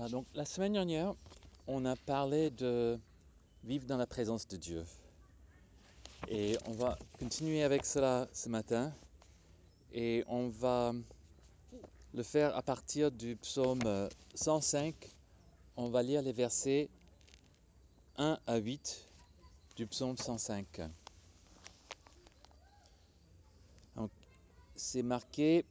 Ah, 0.00 0.06
la 0.34 0.44
semaine 0.44 0.74
dernière, 0.74 1.12
on 1.66 1.84
a 1.84 1.96
parlé 1.96 2.50
de 2.50 2.96
vivre 3.64 3.84
dans 3.84 3.96
la 3.96 4.06
présence 4.06 4.46
de 4.46 4.56
Dieu. 4.56 4.84
Et 6.28 6.56
on 6.66 6.72
va 6.72 6.96
continuer 7.18 7.64
avec 7.64 7.84
cela 7.84 8.28
ce 8.32 8.48
matin. 8.48 8.92
Et 9.92 10.22
on 10.28 10.50
va 10.50 10.92
le 12.14 12.22
faire 12.22 12.54
à 12.54 12.62
partir 12.62 13.10
du 13.10 13.34
psaume 13.34 14.08
105. 14.36 14.94
On 15.76 15.88
va 15.88 16.04
lire 16.04 16.22
les 16.22 16.32
versets 16.32 16.88
1 18.18 18.38
à 18.46 18.56
8 18.56 19.04
du 19.74 19.86
psaume 19.88 20.16
105. 20.16 20.80
C'est 24.76 25.02
marqué 25.02 25.64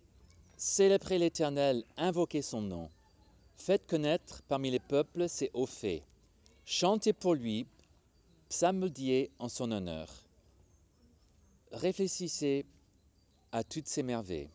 Célébrez 0.57 1.17
l'Éternel, 1.17 1.85
invoquez 1.95 2.41
son 2.41 2.61
nom. 2.61 2.89
Faites 3.67 3.85
connaître 3.85 4.43
parmi 4.47 4.71
les 4.71 4.79
peuples 4.79 5.27
ses 5.27 5.51
hauts 5.53 5.65
faits. 5.65 6.01
Chantez 6.63 7.11
pour 7.11 7.35
lui, 7.35 7.67
psalmodiez 8.47 9.29
en 9.39 9.49
son 9.49 9.73
honneur. 9.73 10.07
Réfléchissez 11.73 12.65
à 13.51 13.65
toutes 13.65 13.89
ses 13.89 14.03
merveilles. 14.03 14.49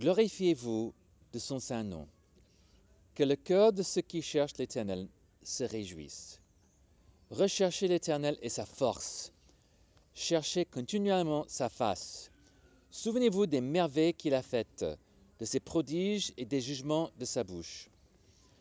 Glorifiez-vous 0.00 0.94
de 1.32 1.38
son 1.38 1.60
saint 1.60 1.84
nom. 1.84 2.08
Que 3.14 3.22
le 3.22 3.36
cœur 3.36 3.72
de 3.72 3.84
ceux 3.84 4.02
qui 4.02 4.20
cherchent 4.20 4.56
l'Éternel 4.58 5.06
se 5.44 5.62
réjouisse. 5.62 6.40
Recherchez 7.30 7.86
l'Éternel 7.86 8.36
et 8.42 8.48
sa 8.48 8.66
force. 8.66 9.30
Cherchez 10.12 10.64
continuellement 10.64 11.44
sa 11.46 11.68
face. 11.68 12.32
Souvenez-vous 12.90 13.46
des 13.46 13.60
merveilles 13.60 14.14
qu'il 14.14 14.34
a 14.34 14.42
faites 14.42 14.84
de 15.38 15.44
ses 15.44 15.60
prodiges 15.60 16.32
et 16.36 16.44
des 16.44 16.60
jugements 16.60 17.10
de 17.18 17.24
sa 17.24 17.44
bouche. 17.44 17.88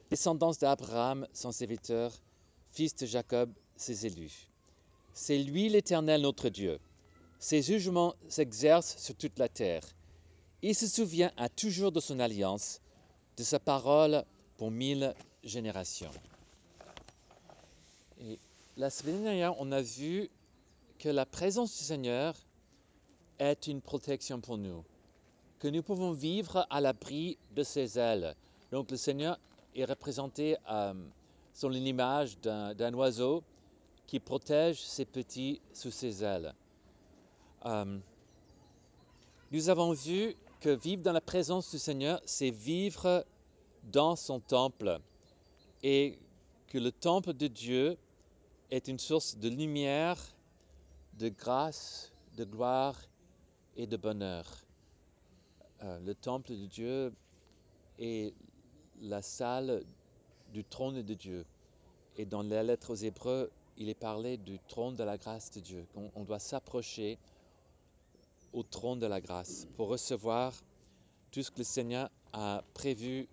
Descendance 0.10 0.60
d'Abraham, 0.60 1.28
son 1.34 1.52
serviteur, 1.52 2.14
fils 2.72 2.96
de 2.96 3.06
Jacob, 3.06 3.52
ses 3.76 4.06
élus. 4.06 4.50
C'est 5.14 5.38
lui 5.38 5.70
l'Éternel 5.70 6.22
notre 6.22 6.50
Dieu. 6.50 6.80
Ses 7.40 7.62
jugements 7.62 8.16
s'exercent 8.28 8.98
sur 8.98 9.16
toute 9.16 9.40
la 9.40 9.50
terre. 9.50 9.84
Il 10.62 10.76
se 10.76 10.88
souvient 10.88 11.32
à 11.38 11.48
toujours 11.50 11.92
de 11.92 12.00
son 12.00 12.20
alliance, 12.20 12.82
de 13.38 13.44
sa 13.44 13.60
parole 13.60 14.24
pour 14.58 14.72
mille 14.72 15.14
générations. 15.44 16.12
Et 18.22 18.40
la 18.78 18.90
semaine 18.90 19.24
dernière, 19.24 19.60
on 19.60 19.72
a 19.72 19.82
vu 19.82 20.30
que 21.00 21.10
la 21.10 21.26
présence 21.26 21.78
du 21.78 21.84
Seigneur 21.84 22.36
est 23.40 23.68
une 23.68 23.82
protection 23.82 24.40
pour 24.40 24.58
nous 24.58 24.84
que 25.60 25.68
nous 25.68 25.84
pouvons 25.84 26.12
vivre 26.12 26.66
à 26.70 26.82
l'abri 26.82 27.38
de 27.56 27.64
ses 27.64 27.98
ailes. 27.98 28.36
Donc 28.72 28.92
le 28.92 28.98
Seigneur 28.98 29.40
est 29.76 29.86
représenté 29.86 30.58
euh, 30.70 30.94
sur 31.54 31.70
l'image 31.70 32.38
d'un 32.40 32.94
oiseau 32.94 33.44
qui 34.08 34.20
protège 34.20 34.82
ses 34.82 35.06
petits 35.06 35.62
sous 35.74 35.92
ses 35.92 36.24
ailes. 36.24 36.54
Euh, 37.66 37.98
nous 39.52 39.70
avons 39.70 39.94
vu 39.94 40.36
que 40.60 40.70
vivre 40.70 41.02
dans 41.02 41.14
la 41.14 41.22
présence 41.22 41.72
du 41.72 41.80
Seigneur, 41.80 42.22
c'est 42.26 42.50
vivre 42.50 43.26
dans 43.84 44.16
son 44.16 44.40
temple 44.40 45.00
et 45.84 46.18
que 46.68 46.78
le 46.78 46.92
temple 46.92 47.34
de 47.34 47.48
Dieu 47.48 47.98
est 48.72 48.88
une 48.88 49.00
source 49.00 49.38
de 49.38 49.50
lumière, 49.50 50.18
de 51.14 51.30
grâce, 51.30 52.12
de 52.36 52.44
gloire 52.44 53.00
et 53.78 53.88
de 53.88 53.96
bonheur. 53.96 54.65
Euh, 55.86 56.00
le 56.00 56.16
temple 56.16 56.52
de 56.52 56.66
Dieu 56.66 57.14
est 58.00 58.34
la 59.02 59.22
salle 59.22 59.84
du 60.52 60.64
trône 60.64 61.02
de 61.02 61.14
Dieu. 61.14 61.46
Et 62.18 62.26
dans 62.26 62.42
la 62.42 62.64
lettre 62.64 62.92
aux 62.92 62.96
Hébreux, 62.96 63.52
il 63.78 63.90
est 63.90 64.00
parlé 64.00 64.38
du 64.38 64.58
trône 64.68 64.96
de 64.96 65.04
la 65.04 65.18
grâce 65.18 65.52
de 65.52 65.60
Dieu. 65.60 65.86
On, 66.16 66.24
doit 66.24 66.40
s'approcher 66.40 67.20
au 68.54 68.64
trône 68.64 69.00
de 69.00 69.06
la 69.06 69.22
grâce 69.22 69.68
pour 69.76 69.90
recevoir 69.90 70.54
tout 71.32 71.44
ce 71.44 71.52
que 71.52 71.60
le 71.60 71.66
Seigneur 71.66 72.10
a 72.34 72.64
prévu 72.74 73.28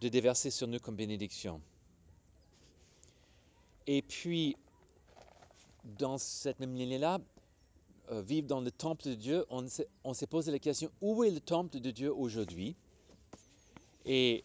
de 0.00 0.08
déverser 0.08 0.50
sur 0.50 0.66
nous 0.66 0.78
comme 0.78 0.96
bénédiction. 0.96 1.60
Et 3.86 4.02
puis, 4.02 4.56
dans 5.84 6.18
cette 6.18 6.58
même 6.58 6.74
lignée-là, 6.74 7.20
euh, 8.10 8.22
vivre 8.22 8.46
dans 8.46 8.60
le 8.60 8.70
temple 8.70 9.04
de 9.08 9.14
Dieu, 9.14 9.44
on 9.50 10.14
s'est 10.14 10.26
posé 10.26 10.52
la 10.52 10.58
question 10.58 10.90
où 11.00 11.24
est 11.24 11.30
le 11.30 11.40
temple 11.40 11.80
de 11.80 11.90
Dieu 11.90 12.14
aujourd'hui? 12.14 12.76
Et 14.04 14.44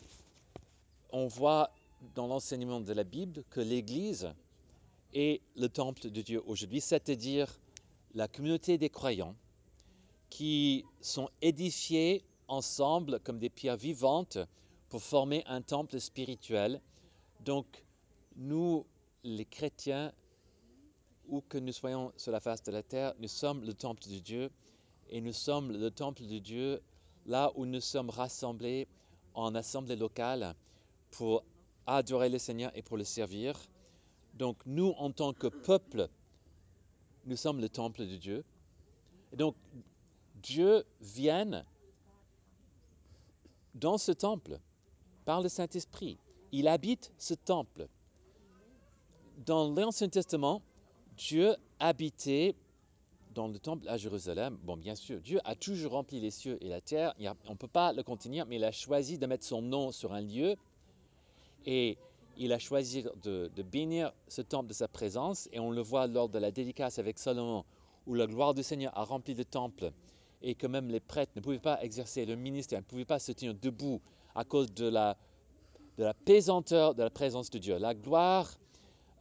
on 1.11 1.27
voit 1.27 1.71
dans 2.15 2.27
l'enseignement 2.27 2.79
de 2.81 2.93
la 2.93 3.03
Bible 3.03 3.43
que 3.49 3.61
l'Église 3.61 4.33
est 5.13 5.41
le 5.55 5.69
temple 5.69 6.09
de 6.09 6.21
Dieu 6.21 6.41
aujourd'hui, 6.45 6.81
c'est-à-dire 6.81 7.59
la 8.13 8.27
communauté 8.27 8.77
des 8.77 8.89
croyants 8.89 9.35
qui 10.29 10.85
sont 11.01 11.29
édifiés 11.41 12.23
ensemble 12.47 13.19
comme 13.19 13.39
des 13.39 13.49
pierres 13.49 13.77
vivantes 13.77 14.37
pour 14.89 15.01
former 15.01 15.43
un 15.45 15.61
temple 15.61 15.99
spirituel. 15.99 16.81
Donc, 17.41 17.65
nous, 18.35 18.85
les 19.23 19.45
chrétiens, 19.45 20.11
où 21.31 21.41
que 21.41 21.57
nous 21.57 21.71
soyons 21.71 22.11
sur 22.17 22.31
la 22.31 22.39
face 22.39 22.61
de 22.61 22.71
la 22.71 22.83
terre, 22.83 23.13
nous 23.19 23.27
sommes 23.27 23.63
le 23.63 23.73
temple 23.73 24.03
de 24.07 24.19
Dieu 24.19 24.51
et 25.09 25.21
nous 25.21 25.33
sommes 25.33 25.71
le 25.71 25.89
temple 25.89 26.27
de 26.27 26.37
Dieu 26.37 26.81
là 27.25 27.51
où 27.55 27.65
nous 27.65 27.79
sommes 27.79 28.09
rassemblés 28.09 28.87
en 29.33 29.55
assemblée 29.55 29.95
locale 29.95 30.53
pour 31.11 31.43
adorer 31.87 32.29
le 32.29 32.37
Seigneur 32.37 32.71
et 32.75 32.81
pour 32.81 32.97
le 32.97 33.05
servir. 33.05 33.55
Donc 34.33 34.57
nous, 34.65 34.93
en 34.97 35.11
tant 35.11 35.33
que 35.33 35.47
peuple, 35.47 36.09
nous 37.25 37.37
sommes 37.37 37.61
le 37.61 37.69
temple 37.69 38.05
de 38.05 38.17
Dieu. 38.17 38.43
Et 39.31 39.37
donc 39.37 39.55
Dieu 40.43 40.83
vient 40.99 41.63
dans 43.73 43.97
ce 43.97 44.11
temple 44.11 44.59
par 45.23 45.41
le 45.41 45.47
Saint-Esprit. 45.47 46.17
Il 46.51 46.67
habite 46.67 47.13
ce 47.17 47.33
temple. 47.33 47.87
Dans 49.45 49.73
l'Ancien 49.73 50.09
Testament, 50.09 50.61
Dieu 51.27 51.55
habitait 51.79 52.55
dans 53.35 53.47
le 53.47 53.59
temple 53.59 53.87
à 53.87 53.95
Jérusalem. 53.97 54.57
Bon, 54.63 54.75
bien 54.75 54.95
sûr, 54.95 55.21
Dieu 55.21 55.39
a 55.43 55.55
toujours 55.55 55.91
rempli 55.91 56.19
les 56.19 56.31
cieux 56.31 56.57
et 56.61 56.67
la 56.67 56.81
terre. 56.81 57.13
on 57.47 57.51
ne 57.51 57.57
peut 57.57 57.67
pas 57.67 57.93
le 57.93 58.01
contenir, 58.01 58.47
mais 58.47 58.55
il 58.55 58.63
a 58.63 58.71
choisi 58.71 59.19
de 59.19 59.27
mettre 59.27 59.45
son 59.45 59.61
nom 59.61 59.91
sur 59.91 60.13
un 60.13 60.21
lieu. 60.21 60.55
Et 61.67 61.99
il 62.37 62.51
a 62.51 62.57
choisi 62.57 63.05
de, 63.23 63.51
bénir 63.61 64.11
ce 64.27 64.41
temple 64.41 64.69
de 64.69 64.73
sa 64.73 64.87
présence. 64.87 65.47
Et 65.53 65.59
on 65.59 65.69
le 65.69 65.81
voit 65.81 66.07
lors 66.07 66.27
de 66.27 66.39
la 66.39 66.49
dédicace 66.49 66.97
avec 66.97 67.19
Salomon, 67.19 67.65
où 68.07 68.15
la 68.15 68.25
gloire 68.25 68.55
du 68.55 68.63
Seigneur 68.63 68.91
a 68.97 69.03
rempli 69.03 69.35
le 69.35 69.45
temple. 69.45 69.91
Et 70.41 70.55
que 70.55 70.65
même 70.65 70.89
les 70.89 70.99
prêtres 70.99 71.33
ne 71.35 71.41
pouvaient 71.41 71.59
pas 71.59 71.83
exercer 71.83 72.25
le 72.25 72.35
ministère, 72.35 72.79
ne 72.79 72.85
pouvaient 72.85 73.05
pas 73.05 73.19
se 73.19 73.31
tenir 73.31 73.53
debout 73.53 74.01
à 74.33 74.43
cause 74.43 74.73
de 74.73 74.87
la, 74.87 75.15
de 75.99 76.03
la 76.03 76.15
pesanteur 76.15 76.95
de 76.95 77.03
la 77.03 77.11
présence 77.11 77.51
de 77.51 77.59
Dieu. 77.59 77.77
La 77.77 77.93
gloire 77.93 78.57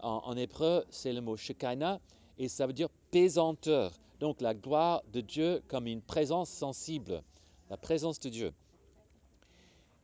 en, 0.03 0.37
hébreu, 0.37 0.85
c'est 0.91 1.13
le 1.13 1.21
mot 1.21 1.37
Shekinah 1.37 2.01
et 2.39 2.49
ça 2.49 2.67
veut 2.67 2.73
dire 2.73 2.89
pesanteur. 3.11 3.93
Donc 4.19 4.41
la 4.41 4.55
gloire 4.55 5.03
de 5.13 5.21
Dieu 5.21 5.63
comme 5.69 5.87
une 5.87 6.03
présence 6.03 6.51
sensible, 6.51 7.23
la 7.71 7.77
présence 7.77 8.21
de 8.21 8.29
Dieu. 8.29 8.53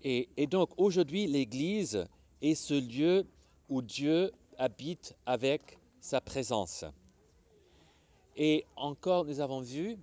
Et, 0.03 0.47
donc 0.47 0.71
aujourd'hui, 0.77 1.27
l'Église 1.27 2.07
est 2.41 2.55
ce 2.55 2.75
lieu 2.75 3.27
où 3.69 3.83
Dieu 3.83 4.31
habite 4.57 5.17
avec 5.27 5.79
sa 6.01 6.21
présence. 6.21 6.85
Et 8.37 8.65
encore, 8.77 9.25
nous 9.25 9.41
avons 9.41 9.61
vu 9.61 9.99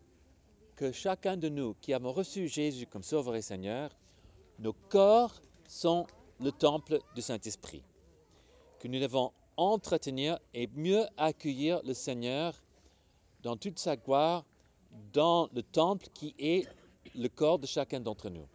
que 0.75 0.91
chacun 0.91 1.37
de 1.37 1.49
nous 1.49 1.75
qui 1.79 1.93
avons 1.93 2.11
reçu 2.11 2.47
Jésus 2.47 2.85
comme 2.87 3.03
Sauveur 3.03 3.35
et 3.35 3.41
Seigneur, 3.41 3.91
nos 4.59 4.73
corps 4.73 5.39
sont 5.67 6.05
le 6.39 6.51
temple 6.51 6.99
du 7.15 7.21
Saint-Esprit. 7.21 7.83
Que 8.79 8.87
nous 8.87 8.99
devons 8.99 9.31
entretenir 9.57 10.39
et 10.53 10.67
mieux 10.75 11.05
accueillir 11.17 11.81
le 11.83 11.93
Seigneur 11.93 12.61
dans 13.41 13.57
toute 13.57 13.79
sa 13.79 13.95
gloire 13.95 14.45
dans 15.11 15.49
le 15.53 15.63
temple 15.63 16.07
qui 16.13 16.35
est 16.39 16.67
le 17.15 17.27
corps 17.27 17.59
de 17.59 17.65
chacun 17.65 17.99
d'entre 17.99 18.29
nous. 18.29 18.47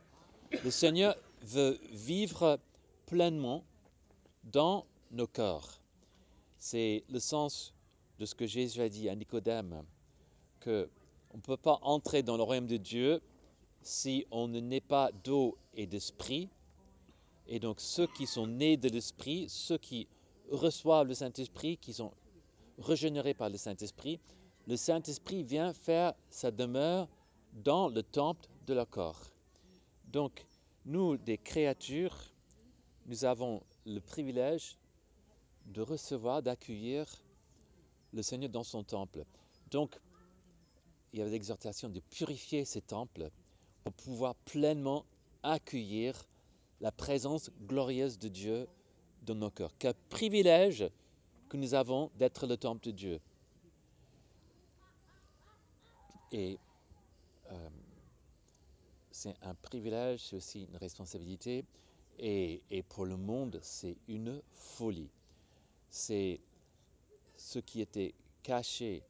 Le 0.64 0.70
Seigneur 0.70 1.16
veut 1.42 1.78
vivre 1.90 2.58
pleinement 3.06 3.64
dans 4.44 4.86
nos 5.10 5.26
corps. 5.26 5.80
C'est 6.58 7.04
le 7.08 7.20
sens 7.20 7.74
de 8.18 8.26
ce 8.26 8.34
que 8.34 8.46
Jésus 8.46 8.80
a 8.80 8.88
dit 8.88 9.08
à 9.08 9.14
Nicodème, 9.14 9.84
que 10.60 10.88
on 11.32 11.36
ne 11.36 11.42
peut 11.42 11.56
pas 11.56 11.78
entrer 11.82 12.22
dans 12.22 12.36
le 12.36 12.42
royaume 12.42 12.66
de 12.66 12.78
Dieu 12.78 13.20
si 13.82 14.26
on 14.30 14.48
ne 14.48 14.60
naît 14.60 14.80
pas 14.80 15.10
d'eau 15.24 15.56
et 15.74 15.86
d'esprit. 15.86 16.48
Et 17.46 17.60
donc 17.60 17.80
ceux 17.80 18.06
qui 18.06 18.26
sont 18.26 18.46
nés 18.46 18.76
de 18.76 18.88
l'esprit, 18.88 19.46
ceux 19.48 19.78
qui 19.78 20.08
reçoivent 20.50 21.06
le 21.06 21.14
Saint-Esprit, 21.14 21.76
qui 21.78 21.92
sont 21.92 22.12
régénérés 22.78 23.34
par 23.34 23.50
le 23.50 23.56
Saint-Esprit, 23.56 24.20
le 24.66 24.76
Saint-Esprit 24.76 25.42
vient 25.42 25.72
faire 25.72 26.14
sa 26.30 26.50
demeure 26.50 27.08
dans 27.52 27.88
le 27.88 28.02
temple 28.02 28.46
de 28.66 28.74
leur 28.74 28.88
corps. 28.88 29.20
Donc, 30.04 30.46
nous, 30.84 31.16
des 31.16 31.38
créatures, 31.38 32.16
nous 33.06 33.24
avons 33.24 33.62
le 33.86 34.00
privilège 34.00 34.76
de 35.66 35.82
recevoir, 35.82 36.42
d'accueillir 36.42 37.06
le 38.12 38.22
Seigneur 38.22 38.50
dans 38.50 38.62
son 38.62 38.84
temple. 38.84 39.24
Donc, 39.70 39.98
il 41.12 41.18
y 41.18 41.22
avait 41.22 41.30
l'exhortation 41.30 41.88
de 41.88 42.00
purifier 42.00 42.64
ces 42.64 42.80
temples 42.80 43.30
pour 43.84 43.92
pouvoir 43.94 44.34
pleinement 44.34 45.04
accueillir 45.42 46.26
la 46.80 46.92
présence 46.92 47.50
glorieuse 47.66 48.18
de 48.18 48.28
Dieu 48.28 48.68
dans 49.28 49.46
nos 49.46 49.50
cœurs. 49.50 49.72
Quel 49.78 49.94
privilège 50.08 50.88
que 51.48 51.56
nous 51.56 51.74
avons 51.74 52.10
d'être 52.16 52.46
le 52.46 52.56
temple 52.56 52.84
de 52.86 52.90
Dieu. 52.90 53.20
Et 56.30 56.58
euh, 57.50 57.68
c'est 59.10 59.34
un 59.42 59.54
privilège, 59.54 60.20
c'est 60.20 60.36
aussi 60.36 60.64
une 60.64 60.76
responsabilité. 60.76 61.64
Et, 62.18 62.62
et 62.70 62.82
pour 62.82 63.06
le 63.06 63.16
monde, 63.16 63.58
c'est 63.62 63.96
une 64.08 64.42
folie. 64.52 65.10
C'est 65.88 66.40
ce 67.36 67.58
qui 67.58 67.80
était 67.80 68.14
caché 68.42 69.02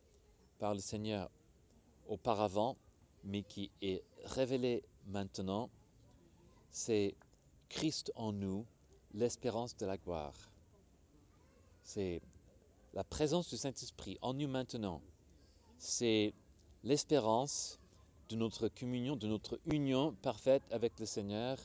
par 0.59 0.75
le 0.75 0.81
Seigneur 0.81 1.31
auparavant, 2.06 2.76
mais 3.25 3.43
qui 3.43 3.71
est 3.82 4.05
révélé 4.25 4.85
maintenant. 5.06 5.71
C'est 6.71 7.17
Christ 7.69 8.12
en 8.14 8.32
nous, 8.32 8.64
l'espérance 9.15 9.77
de 9.77 9.87
la 9.87 9.97
gloire. 9.97 10.35
C'est 11.83 12.21
la 12.95 13.05
présence 13.05 13.49
du 13.49 13.57
Saint-Esprit 13.57 14.19
en 14.23 14.35
nous 14.35 14.49
maintenant. 14.49 15.01
C'est 15.79 16.35
l'espérance 16.85 17.79
de 18.29 18.37
notre 18.37 18.69
communion, 18.69 19.17
de 19.17 19.27
notre 19.27 19.59
union 19.67 20.15
parfaite 20.23 20.63
avec 20.71 20.99
le 20.99 21.07
Seigneur 21.07 21.59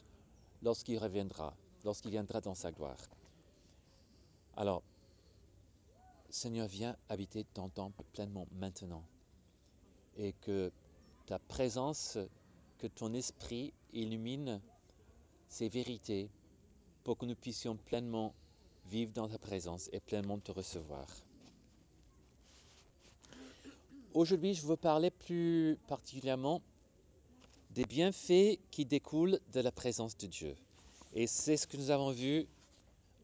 lorsqu'il 0.61 0.97
reviendra, 0.97 1.53
lorsqu'il 1.83 2.11
viendra 2.11 2.39
dans 2.41 2.55
sa 2.55 2.71
gloire. 2.71 2.97
Alors, 4.55 4.83
Seigneur, 6.29 6.67
viens 6.67 6.95
habiter 7.09 7.43
ton 7.53 7.69
temple 7.69 8.03
pleinement 8.13 8.47
maintenant. 8.53 9.03
Et 10.17 10.33
que 10.33 10.71
ta 11.25 11.39
présence, 11.39 12.17
que 12.79 12.87
ton 12.87 13.13
esprit 13.13 13.73
illumine 13.93 14.61
ces 15.47 15.69
vérités 15.69 16.29
pour 17.03 17.17
que 17.17 17.25
nous 17.25 17.35
puissions 17.35 17.75
pleinement 17.75 18.33
vivre 18.89 19.11
dans 19.13 19.27
ta 19.27 19.37
présence 19.37 19.89
et 19.91 19.99
pleinement 19.99 20.39
te 20.39 20.51
recevoir. 20.51 21.05
Aujourd'hui, 24.13 24.53
je 24.53 24.65
veux 24.65 24.75
parler 24.75 25.09
plus 25.09 25.77
particulièrement 25.87 26.61
des 27.71 27.85
bienfaits 27.85 28.59
qui 28.69 28.85
découlent 28.85 29.39
de 29.53 29.59
la 29.59 29.71
présence 29.71 30.15
de 30.17 30.27
Dieu. 30.27 30.55
Et 31.13 31.25
c'est 31.25 31.57
ce 31.57 31.65
que 31.65 31.77
nous 31.77 31.89
avons 31.89 32.11
vu 32.11 32.47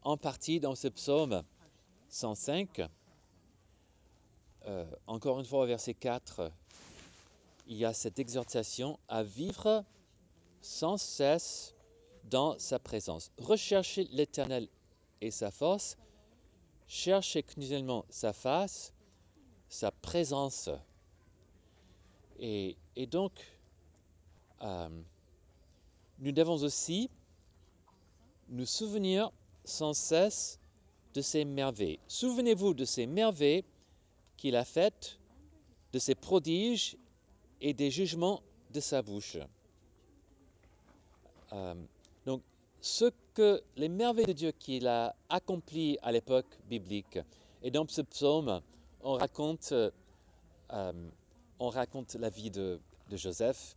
en 0.02 0.16
partie 0.16 0.58
dans 0.58 0.74
ce 0.74 0.88
psaume 0.88 1.42
105. 2.08 2.82
Euh, 4.66 4.84
encore 5.06 5.38
une 5.38 5.46
fois, 5.46 5.62
au 5.62 5.66
verset 5.66 5.94
4, 5.94 6.50
il 7.68 7.76
y 7.76 7.84
a 7.84 7.92
cette 7.92 8.18
exhortation 8.18 8.98
à 9.08 9.22
vivre 9.22 9.84
sans 10.60 10.96
cesse 10.96 11.74
dans 12.24 12.58
sa 12.58 12.78
présence. 12.78 13.30
Recherchez 13.38 14.08
l'Éternel 14.12 14.68
et 15.20 15.30
sa 15.30 15.50
force, 15.50 15.96
cherchez 16.86 17.42
continuellement 17.42 18.04
sa 18.10 18.32
face, 18.32 18.92
sa 19.68 19.90
présence. 19.90 20.68
Et, 22.38 22.76
donc, 23.10 23.32
euh, 24.62 24.88
nous 26.18 26.32
devons 26.32 26.62
aussi 26.62 27.10
nous 28.48 28.66
souvenir 28.66 29.30
sans 29.64 29.92
cesse 29.92 30.58
de 31.14 31.20
ces 31.20 31.44
merveilles. 31.44 31.98
Souvenez-vous 32.08 32.74
de 32.74 32.84
ces 32.84 33.06
merveilles 33.06 33.64
qu'il 34.36 34.56
a 34.56 34.64
faites, 34.64 35.18
de 35.92 35.98
ses 35.98 36.14
prodiges 36.14 36.96
et 37.60 37.74
des 37.74 37.90
jugements 37.90 38.42
de 38.72 38.80
sa 38.80 39.02
bouche. 39.02 39.36
Euh, 41.52 41.74
ce 42.80 43.10
que 43.34 43.62
les 43.76 43.88
merveilles 43.88 44.26
de 44.26 44.32
Dieu 44.32 44.52
qu'il 44.52 44.86
a 44.86 45.14
accomplies 45.28 45.98
à 46.02 46.12
l'époque 46.12 46.58
biblique, 46.68 47.18
et 47.62 47.70
dans 47.70 47.86
ce 47.86 48.02
psaume, 48.02 48.62
on 49.02 49.14
raconte, 49.14 49.72
euh, 49.72 50.92
on 51.58 51.68
raconte 51.68 52.14
la 52.14 52.30
vie 52.30 52.50
de, 52.50 52.80
de, 53.10 53.16
Joseph 53.16 53.76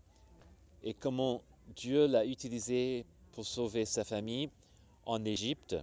et 0.84 0.94
comment 0.94 1.42
Dieu 1.76 2.08
l'a 2.08 2.26
utilisé 2.26 3.06
pour 3.34 3.46
sauver 3.46 3.86
sa 3.86 4.04
famille 4.04 4.50
en 5.06 5.24
Égypte. 5.26 5.76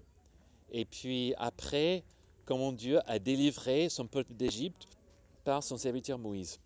Et 0.73 0.85
puis 0.85 1.35
après, 1.37 2.05
comment 2.45 2.73
Dieu 2.73 3.01
a 3.07 3.19
délivré 3.19 3.89
son 3.89 4.07
peuple 4.07 4.35
d'Égypte 4.35 4.87
par 5.45 5.63
son 5.63 5.77
serviteur 5.77 6.19
Moïse, 6.19 6.59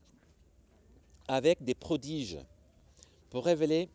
avec 1.28 1.62
des 1.62 1.74
prodiges 1.74 2.38
pour 3.30 3.44
révéler 3.44 3.88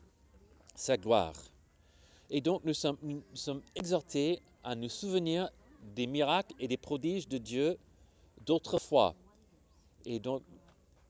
sa 0.75 0.97
gloire. 0.97 1.33
Et 2.29 2.41
donc 2.41 2.63
nous 2.63 2.73
sommes, 2.73 2.97
exhortés 3.75 4.41
à 4.63 4.75
nous 4.75 4.89
souvenir 4.89 5.49
des 5.95 6.07
miracles 6.07 6.53
et 6.59 6.67
des 6.67 6.77
prodiges 6.77 7.27
de 7.27 7.37
Dieu 7.37 7.77
d'autrefois. 8.45 9.15
Et 10.05 10.19
donc, 10.19 10.43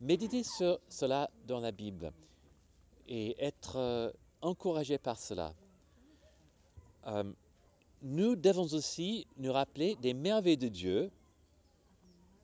méditer 0.02 0.44
sur 0.44 0.80
cela 0.90 1.30
dans 1.48 1.60
la 1.60 1.72
Bible 1.72 2.12
et 3.08 3.36
être 3.44 3.78
euh, 3.78 4.12
encouragé 4.42 4.98
par 4.98 5.18
cela. 5.18 5.54
Euh, 7.08 7.24
nous 8.02 8.36
devons 8.36 8.74
aussi 8.74 9.28
nous 9.38 9.52
rappeler 9.52 9.96
des 9.96 10.14
merveilles 10.14 10.58
de 10.58 10.68
Dieu 10.68 11.12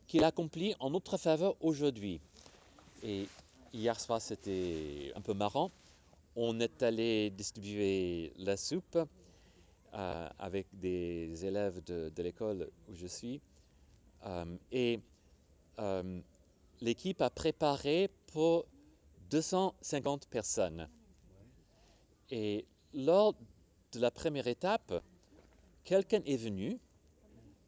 qu'il 0.07 0.23
accomplit 0.23 0.75
en 0.79 0.89
notre 0.89 1.17
faveur 1.17 1.55
aujourd'hui. 1.61 2.19
Et 3.03 3.27
hier 3.73 3.99
soir, 3.99 4.21
c'était 4.21 5.11
un 5.15 5.21
peu 5.21 5.33
marrant. 5.33 5.71
On 6.37 6.59
est 6.59 6.83
allé 6.83 7.29
distribuer 7.29 8.33
la 8.37 8.57
soupe 8.57 8.97
euh, 9.93 10.29
avec 10.37 10.67
des 10.73 11.45
élèves 11.45 11.81
de, 11.85 12.11
l'école 12.21 12.69
où 12.89 12.95
je 12.95 13.07
suis. 13.07 13.41
Euh, 14.25 14.57
et 14.69 14.99
euh, 15.79 16.19
l'équipe 16.81 17.21
a 17.21 17.29
préparé 17.29 18.09
pour 18.27 18.65
250 19.29 20.27
personnes. 20.27 20.89
Et 22.29 22.65
lors 22.93 23.33
de 23.93 23.99
la 24.01 24.11
première 24.11 24.47
étape, 24.47 25.01
quelqu'un 25.85 26.21
est 26.25 26.37
venu, 26.37 26.77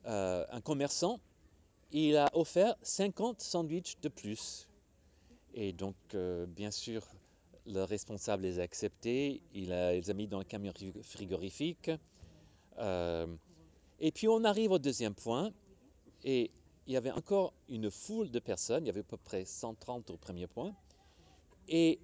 un 0.03 0.61
commerçant, 0.61 1.19
il 1.91 2.17
a 2.17 2.29
offert 2.33 2.75
50 2.81 3.39
sandwichs 3.41 3.97
de 4.01 4.09
plus. 4.09 4.67
Et 5.53 5.71
donc, 5.71 5.95
bien 6.47 6.71
sûr, 6.71 7.05
le 7.67 7.83
responsable 7.83 8.43
les 8.43 8.59
a 8.59 8.63
acceptés, 8.63 9.41
il 9.53 9.69
les 9.69 10.09
a 10.09 10.13
mis 10.13 10.27
dans 10.27 10.39
le 10.39 10.45
camion 10.45 10.73
frigorifique. 11.03 11.91
Euh, 12.79 13.27
et 13.99 14.11
puis 14.11 14.27
on 14.27 14.43
arrive 14.43 14.71
au 14.71 14.79
deuxième 14.79 15.13
point, 15.13 15.51
et 16.23 16.51
il 16.85 16.93
y 16.93 16.97
avait 16.97 17.11
encore 17.11 17.53
une 17.67 17.91
foule 17.91 18.31
de 18.31 18.39
personnes, 18.39 18.85
il 18.85 18.87
y 18.87 18.89
avait 18.89 19.01
à 19.01 19.03
peu 19.03 19.17
près 19.17 19.43
130 19.45 20.09
au 20.11 20.17
premier 20.17 20.47
point. 20.47 20.73
Et 21.67 21.99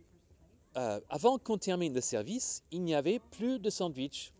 euh, 0.75 0.99
avant 1.09 1.37
qu'on 1.37 1.57
termine 1.57 1.93
le 1.93 2.01
service, 2.01 2.63
il 2.71 2.83
n'y 2.83 2.95
avait 2.95 3.19
plus 3.19 3.59
de 3.59 3.69
sandwich. 3.69 4.33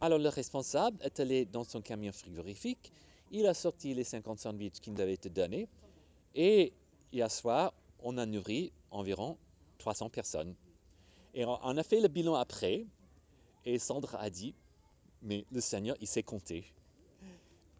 Alors 0.00 0.18
le 0.18 0.28
responsable 0.28 0.98
est 1.02 1.20
allé 1.20 1.44
dans 1.44 1.64
son 1.64 1.80
camion 1.80 2.12
frigorifique, 2.12 2.92
il 3.30 3.46
a 3.46 3.54
sorti 3.54 3.94
les 3.94 4.04
50 4.04 4.38
sandwichs 4.38 4.80
qu'il 4.80 5.00
avait 5.00 5.14
été 5.14 5.30
donnés, 5.30 5.68
et 6.34 6.72
hier 7.12 7.30
soir, 7.30 7.72
on 8.02 8.18
a 8.18 8.26
nourri 8.26 8.72
environ 8.90 9.36
300 9.80 10.10
personnes. 10.10 10.54
Et 11.34 11.44
on 11.44 11.76
a 11.76 11.82
fait 11.82 12.00
le 12.00 12.08
bilan 12.08 12.34
après, 12.34 12.86
et 13.64 13.78
Sandra 13.78 14.18
a 14.18 14.30
dit, 14.30 14.54
mais 15.22 15.44
le 15.50 15.60
Seigneur, 15.60 15.96
il 16.00 16.06
s'est 16.06 16.22
compté. 16.22 16.64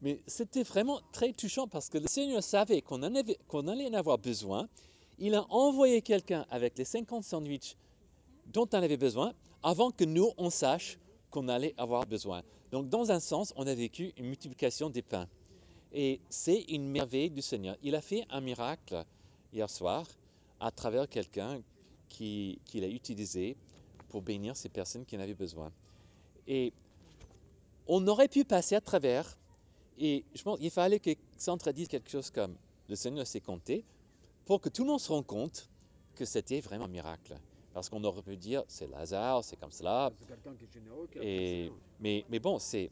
Mais 0.03 0.21
c'était 0.27 0.63
vraiment 0.63 1.01
très 1.13 1.33
touchant 1.33 1.69
parce 1.69 1.89
que 1.89 1.99
le 1.99 2.07
Seigneur 2.09 2.43
savait 2.43 2.81
qu'on 2.81 3.01
qu 3.01 3.69
allait 3.69 3.89
en 3.89 3.95
avoir 3.95 4.19
besoin. 4.19 4.69
Il 5.19 5.35
a 5.35 5.45
envoyé 5.51 6.01
quelqu'un 6.01 6.47
avec 6.51 6.79
les 6.79 6.85
50 6.85 7.23
sandwichs 7.23 7.77
dont 8.47 8.69
on 8.73 8.79
avait 8.79 8.97
besoin 8.97 9.35
avant 9.63 9.91
que 9.91 10.05
nous, 10.05 10.31
on 10.39 10.49
sache 10.49 10.99
qu'on 11.31 11.49
allait 11.49 11.75
avoir 11.77 12.07
besoin. 12.07 12.43
Donc, 12.73 12.89
dans 12.89 13.11
un 13.13 13.21
sens, 13.21 13.53
on 13.57 13.67
a 13.67 13.75
vécu 13.75 14.13
une 14.17 14.27
multiplication 14.27 14.89
des 14.89 15.03
pains. 15.03 15.29
Et 15.93 16.21
c'est 16.31 16.63
une 16.69 16.89
merveille 16.89 17.31
du 17.31 17.43
Seigneur. 17.43 17.77
Il 17.83 17.95
a 17.95 18.01
fait 18.01 18.25
un 18.31 18.41
miracle 18.41 19.05
hier 19.53 19.69
soir 19.69 20.07
à 20.61 20.71
travers 20.71 21.09
quelqu'un 21.09 21.61
qu'il 22.11 22.59
qui 22.67 22.85
a 22.85 22.89
utilisé 22.89 23.57
pour 24.11 24.21
bénir 24.23 24.57
ces 24.57 24.69
personnes 24.69 25.07
qui 25.07 25.17
en 25.17 25.21
avaient 25.21 25.35
besoin. 25.47 25.73
Et 26.47 26.73
on 27.87 28.07
aurait 28.09 28.29
pu 28.29 28.45
passer 28.45 28.75
à 28.75 28.81
travers 28.81 29.39
et 29.99 30.25
je 30.35 30.43
pense 30.43 30.59
qu'il 30.59 30.71
fallait 30.71 31.01
que 31.01 31.11
Sandra 31.39 31.73
dise 31.73 31.89
quelque 31.89 32.11
chose 32.11 32.31
comme 32.31 32.55
le 32.89 32.97
Seigneur 32.97 33.27
s'est 33.27 33.41
compté 33.41 33.85
pour 34.47 34.61
que 34.61 34.69
tout 34.69 34.83
le 34.85 34.91
monde 34.91 35.01
se 35.01 35.11
rende 35.13 35.27
compte 35.27 35.69
que 36.17 36.25
c'était 36.25 36.61
vraiment 36.61 36.87
un 36.87 36.89
miracle. 36.89 37.37
Parce 37.73 37.89
qu'on 37.89 38.03
aurait 38.03 38.23
pu 38.23 38.37
dire, 38.37 38.65
c'est 38.69 38.89
Lazare, 38.89 39.45
c'est 39.45 39.57
comme 39.57 39.71
cela. 39.71 40.11
Et, 41.23 41.71
mais, 42.01 42.25
mais 42.29 42.41
bon, 42.41 42.59
c'est 42.59 42.91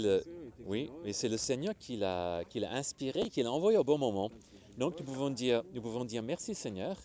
le- 0.00 0.24
oui, 0.66 0.90
mais 1.04 1.12
c'est 1.12 1.28
le 1.28 1.36
Seigneur 1.36 1.74
qui 1.78 1.96
l'a 1.96 2.42
qui 2.50 2.58
l'a 2.60 2.72
inspiré, 2.72 3.28
qui 3.30 3.42
l'a 3.42 3.52
envoyé 3.52 3.78
au 3.78 3.84
bon 3.84 3.98
moment. 3.98 4.30
Donc 4.76 4.98
nous 4.98 5.04
pouvons 5.06 5.30
dire, 5.30 5.62
nous 5.72 5.80
pouvons 5.82 6.04
dire 6.04 6.22
merci 6.22 6.54
Seigneur. 6.54 6.96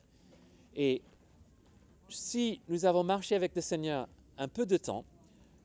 Et 0.75 1.01
si 2.13 2.61
nous 2.67 2.85
avons 2.85 3.03
marché 3.03 3.35
avec 3.35 3.55
le 3.55 3.61
Seigneur 3.61 4.07
un 4.37 4.47
peu 4.47 4.65
de 4.65 4.77
temps, 4.77 5.05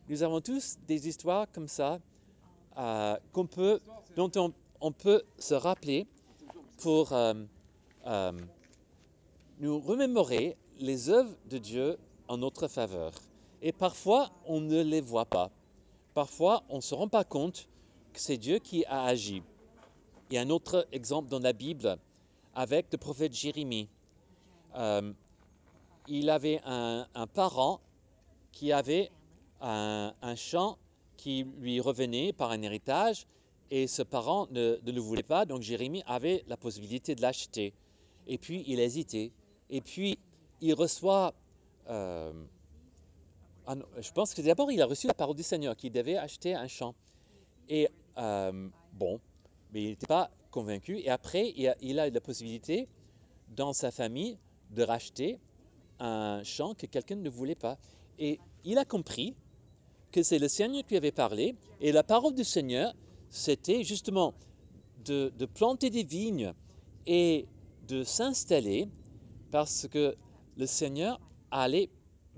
nous 0.09 0.23
avons 0.23 0.41
tous 0.41 0.79
des 0.87 1.09
histoires 1.09 1.47
comme 1.53 1.69
ça 1.69 2.01
euh, 2.79 3.17
qu'on 3.33 3.47
peut, 3.47 3.81
dont 4.17 4.31
on, 4.81 4.93
peut 4.93 5.23
se 5.39 5.55
rappeler 5.55 6.07
pour 6.79 7.13
euh, 7.13 7.35
euh, 8.07 8.33
nous 9.61 9.79
remémorer 9.81 10.57
les 10.79 11.11
œuvres 11.11 11.35
de 11.51 11.59
Dieu 11.59 11.99
en 12.29 12.39
notre 12.39 12.69
faveur. 12.69 13.13
Et 13.61 13.73
parfois, 13.73 14.31
on 14.47 14.61
ne 14.61 14.83
les 14.83 15.01
voit 15.01 15.27
pas. 15.27 15.51
Parfois, 16.15 16.63
on 16.69 16.77
ne 16.77 16.81
se 16.81 16.95
rend 16.95 17.09
pas 17.09 17.25
compte 17.25 17.69
que 18.13 18.21
c'est 18.21 18.37
Dieu 18.37 18.59
qui 18.59 18.85
a 18.87 19.05
agi. 19.05 19.43
Il 20.31 20.35
y 20.35 20.39
a 20.39 20.43
un 20.43 20.51
autre 20.51 20.87
exemple 20.93 21.29
dans 21.29 21.41
la 21.41 21.53
Bible 21.53 21.99
avec 22.55 22.87
le 22.93 22.99
prophète 22.99 23.35
Jérémie. 23.35 23.89
Il 26.09 26.31
avait 26.31 26.61
un, 26.65 27.07
parent 27.35 27.81
qui 28.53 28.73
avait 28.73 29.11
un, 29.61 30.35
champ 30.37 30.79
qui 31.17 31.45
lui 31.59 31.81
revenait 31.81 32.33
par 32.33 32.51
un 32.51 32.63
héritage 32.63 33.27
et 33.71 33.87
ce 33.87 34.03
parent 34.03 34.47
ne, 34.51 34.79
le 34.85 35.01
voulait 35.01 35.23
pas, 35.23 35.45
donc 35.45 35.61
Jérémie 35.61 36.03
avait 36.07 36.43
la 36.47 36.57
possibilité 36.57 37.15
de 37.15 37.21
l'acheter. 37.21 37.75
Et 38.27 38.39
puis 38.39 38.65
il 38.67 38.81
hésitait. 38.81 39.33
Et 39.69 39.83
puis 39.83 40.19
il 40.63 40.73
reçoit, 40.73 41.35
euh, 41.89 42.33
ah 43.67 43.77
je 43.99 44.11
pense 44.13 44.33
que 44.33 44.41
d'abord 44.41 44.73
il 44.73 44.81
a 44.81 44.87
reçu 44.87 45.07
la 45.07 45.15
parole 45.15 45.37
du 45.37 45.43
Seigneur 45.43 45.77
qu'il 45.77 45.93
devait 45.93 46.17
acheter 46.17 46.55
un 46.55 46.69
champ. 46.69 46.95
Et 47.69 47.89
euh, 48.17 48.69
bon, 48.95 49.21
mais 49.73 49.83
il 49.83 49.89
n'était 49.91 50.07
pas 50.07 50.31
convaincu. 50.51 50.99
Et 50.99 51.11
après, 51.11 51.53
il 51.57 51.69
a, 51.69 51.77
il 51.83 51.99
a 51.99 52.09
la 52.09 52.21
possibilité 52.21 52.89
dans 53.51 53.75
sa 53.75 53.91
famille 53.91 54.39
de 54.71 54.83
racheter 54.83 55.39
un 56.01 56.43
champ 56.45 56.75
que 56.75 56.87
quelqu'un 56.87 57.17
ne 57.17 57.31
voulait 57.31 57.55
pas. 57.55 57.79
Et 58.19 58.39
il 58.65 58.79
a 58.79 58.85
compris 58.85 59.35
que 60.13 60.23
c'est 60.23 60.39
le 60.39 60.49
Seigneur 60.49 60.85
qui 60.87 60.97
avait 60.97 61.13
parlé. 61.13 61.55
Et 61.81 61.93
la 61.93 62.03
parole 62.03 62.35
du 62.35 62.45
Seigneur, 62.45 62.95
c'était 63.31 63.85
justement 63.85 64.35
de, 65.05 65.33
de 65.39 65.47
planter 65.47 65.91
des 65.91 66.03
vignes 66.03 66.53
et 67.07 67.47
de 67.87 68.05
s'installer 68.05 68.89
parce 69.51 69.89
que 69.89 70.17
le 70.57 70.67
Seigneur 70.67 71.21
allait 71.51 71.89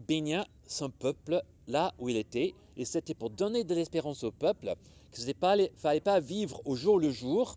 bénir 0.06 0.44
son 0.66 0.90
peuple 0.90 1.42
là 1.66 1.94
où 1.98 2.08
il 2.08 2.16
était. 2.16 2.54
Et 2.76 2.84
c'était 2.84 3.14
pour 3.14 3.30
donner 3.30 3.64
de 3.64 3.74
l'espérance 3.74 4.24
au 4.24 4.30
peuple, 4.30 4.74
qu'il 5.12 5.26
ne 5.26 5.66
fallait 5.76 6.00
pas 6.00 6.20
vivre 6.20 6.62
au 6.64 6.76
jour 6.76 6.98
le 6.98 7.10
jour 7.10 7.56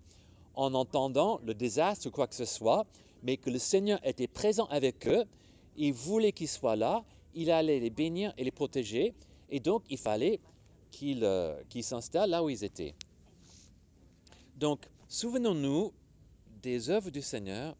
en 0.55 0.73
entendant 0.73 1.39
le 1.43 1.53
désastre 1.53 2.07
ou 2.07 2.11
quoi 2.11 2.27
que 2.27 2.35
ce 2.35 2.45
soit, 2.45 2.85
mais 3.23 3.37
que 3.37 3.49
le 3.49 3.59
Seigneur 3.59 3.99
était 4.03 4.27
présent 4.27 4.65
avec 4.65 5.07
eux, 5.07 5.25
il 5.75 5.93
voulait 5.93 6.31
qu'ils 6.31 6.47
soient 6.47 6.75
là, 6.75 7.03
il 7.33 7.51
allait 7.51 7.79
les 7.79 7.89
bénir 7.89 8.33
et 8.37 8.43
les 8.43 8.51
protéger, 8.51 9.13
et 9.49 9.59
donc 9.59 9.83
il 9.89 9.97
fallait 9.97 10.39
qu'ils 10.91 11.23
euh, 11.23 11.61
qu'ils 11.69 11.83
s'installent 11.83 12.29
là 12.29 12.43
où 12.43 12.49
ils 12.49 12.63
étaient. 12.63 12.93
Donc, 14.57 14.87
souvenons-nous 15.09 15.91
des 16.61 16.89
œuvres 16.89 17.09
du 17.09 17.21
Seigneur, 17.21 17.75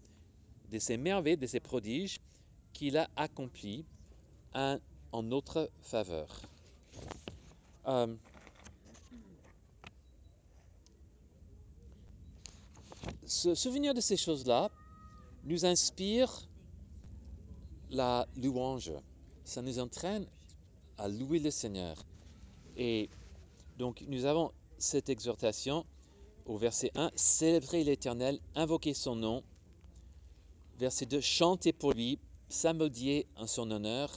de 0.72 0.80
ses 0.80 0.98
merveilles, 0.98 1.38
de 1.38 1.46
ses 1.48 1.60
prodiges 1.60 2.20
qu'il 2.74 2.98
a 2.98 3.08
accomplis 3.16 3.86
en, 4.54 4.80
en 5.12 5.24
notre 5.24 5.70
faveur. 5.82 6.42
Euh, 7.88 8.16
se 13.26 13.56
souvenir 13.56 13.94
de 13.94 14.02
ces 14.02 14.18
choses-là 14.18 14.70
nous 15.46 15.66
inspire 15.66 16.48
la 17.94 18.28
louange. 18.38 18.92
Ça 19.44 19.62
nous 19.62 19.80
entraîne 19.80 20.26
à 20.98 21.08
louer 21.08 21.40
le 21.40 21.52
Seigneur. 21.52 21.96
Et 22.76 23.10
donc 23.78 24.04
nous 24.08 24.26
avons 24.26 24.52
cette 24.78 25.10
exhortation 25.10 25.86
au 26.46 26.58
verset 26.58 26.92
1, 26.96 27.12
célébrer 27.16 27.84
l'Éternel, 27.84 28.40
invoquer 28.56 28.94
son 28.94 29.16
nom. 29.16 29.44
Verset 30.78 31.06
2, 31.06 31.22
chanter 31.22 31.72
pour 31.72 31.94
lui, 31.94 32.20
samedier 32.50 33.28
en 33.38 33.48
son 33.48 33.70
honneur. 33.72 34.12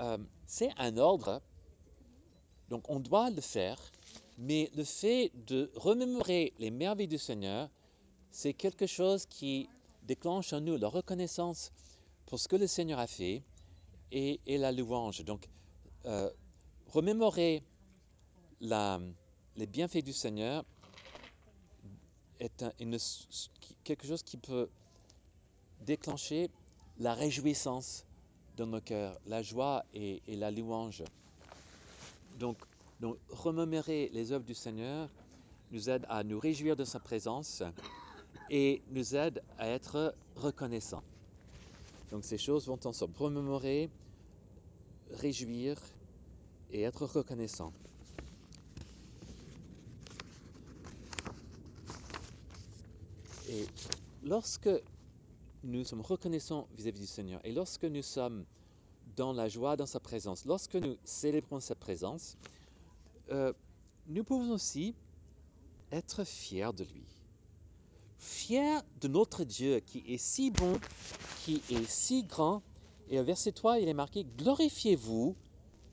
Euh, 0.00 0.18
C'est 0.46 0.70
un 0.78 0.96
ordre, 0.96 1.42
donc 2.70 2.88
on 2.88 3.00
doit 3.00 3.30
le 3.30 3.40
faire, 3.40 3.78
mais 4.38 4.70
le 4.74 4.84
fait 4.84 5.30
de 5.46 5.70
remémorer 5.74 6.54
les 6.58 6.70
merveilles 6.70 7.08
du 7.08 7.18
Seigneur, 7.18 7.68
c'est 8.30 8.54
quelque 8.54 8.86
chose 8.86 9.26
qui 9.26 9.68
déclenche 10.04 10.52
en 10.52 10.60
nous 10.60 10.76
la 10.76 10.88
reconnaissance 10.88 11.70
pour 12.26 12.38
ce 12.38 12.48
que 12.48 12.56
le 12.56 12.66
Seigneur 12.66 12.98
a 12.98 13.06
fait 13.06 13.42
et, 14.12 14.40
la 14.46 14.72
louange. 14.72 15.24
Donc, 15.24 15.48
euh, 16.06 16.30
remémorer 16.88 17.62
les 18.60 19.66
bienfaits 19.66 20.04
du 20.04 20.12
Seigneur 20.12 20.64
est 22.38 22.64
quelque 23.84 24.06
chose 24.06 24.22
qui 24.22 24.36
peut 24.36 24.68
déclencher 25.82 26.50
la 26.98 27.14
réjouissance 27.14 28.04
dans 28.56 28.66
nos 28.66 28.80
cœurs, 28.80 29.18
la 29.26 29.42
joie 29.42 29.84
et, 29.94 30.22
et 30.26 30.36
la 30.36 30.50
louange. 30.50 31.04
Donc, 32.38 32.58
donc, 33.00 33.16
remémorer 33.30 34.10
les 34.12 34.30
œuvres 34.32 34.44
du 34.44 34.54
Seigneur 34.54 35.08
nous 35.70 35.88
aide 35.88 36.04
à 36.10 36.22
nous 36.22 36.38
réjouir 36.38 36.76
de 36.76 36.84
sa 36.84 37.00
présence 37.00 37.62
et 38.50 38.82
nous 38.90 39.16
aide 39.16 39.42
à 39.58 39.68
être 39.68 40.14
reconnaissants. 40.36 41.02
Donc 42.10 42.24
ces 42.24 42.38
choses 42.38 42.66
vont 42.66 42.78
ensemble. 42.84 43.14
Remémorer, 43.16 43.90
réjouir 45.10 45.80
et 46.70 46.82
être 46.82 47.06
reconnaissant. 47.06 47.72
Et 53.48 53.66
lorsque 54.24 54.70
nous 55.64 55.84
sommes 55.84 56.00
reconnaissants 56.00 56.68
vis-à-vis 56.76 57.00
du 57.00 57.06
Seigneur 57.06 57.40
et 57.44 57.52
lorsque 57.52 57.84
nous 57.84 58.02
sommes 58.02 58.44
dans 59.16 59.32
la 59.32 59.48
joie, 59.48 59.76
dans 59.76 59.86
sa 59.86 60.00
présence, 60.00 60.44
lorsque 60.44 60.76
nous 60.76 60.96
célébrons 61.04 61.60
sa 61.60 61.74
présence, 61.74 62.36
euh, 63.30 63.52
nous 64.06 64.24
pouvons 64.24 64.52
aussi 64.52 64.94
être 65.90 66.24
fiers 66.24 66.72
de 66.72 66.84
lui. 66.84 67.19
Fiers 68.20 68.80
de 69.00 69.08
notre 69.08 69.44
Dieu 69.44 69.80
qui 69.80 70.04
est 70.06 70.18
si 70.18 70.50
bon, 70.50 70.78
qui 71.44 71.62
est 71.70 71.88
si 71.88 72.22
grand. 72.22 72.62
Et 73.08 73.18
au 73.18 73.24
verset 73.24 73.52
3, 73.52 73.80
il 73.80 73.88
est 73.88 73.94
marqué 73.94 74.26
Glorifiez-vous 74.38 75.34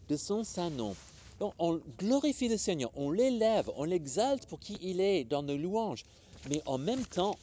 de 0.09 0.15
son 0.15 0.43
saint 0.43 0.69
nom. 0.69 0.95
Donc, 1.39 1.53
on 1.59 1.79
glorifie 1.97 2.47
le 2.47 2.57
Seigneur, 2.57 2.91
on 2.95 3.11
l'élève, 3.11 3.69
on 3.75 3.83
l'exalte 3.83 4.45
pour 4.47 4.59
qui 4.59 4.77
il 4.81 4.99
est 4.99 5.23
dans 5.23 5.43
nos 5.43 5.57
louanges. 5.57 6.03
Mais 6.49 6.61
en 6.65 6.77
même 6.77 7.05
temps, 7.05 7.37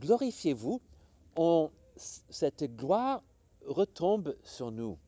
glorifiez-vous, 0.00 0.80
cette 1.96 2.64
gloire 2.76 3.22
retombe 3.66 4.36
sur 4.44 4.70
nous. 4.70 4.98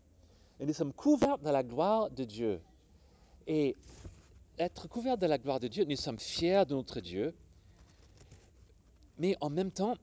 Et 0.59 0.67
nous 0.67 0.73
sommes 0.73 0.93
couverts 0.93 1.39
de 1.39 1.51
la 1.51 1.63
gloire 1.63 2.11
de 2.11 2.25
Dieu. 2.25 2.61
Et 3.47 3.77
être 4.59 4.89
couverts 4.89 5.19
de 5.19 5.27
la 5.27 5.39
gloire 5.39 5.59
de 5.59 5.69
Dieu, 5.69 5.85
nous 5.85 5.97
sommes 5.97 6.19
fiers 6.19 6.65
de 6.67 6.75
notre 6.75 7.01
Dieu. 7.01 7.35
Mais 9.21 9.37
en 9.43 9.51
même 9.51 9.71
temps, 9.71 9.97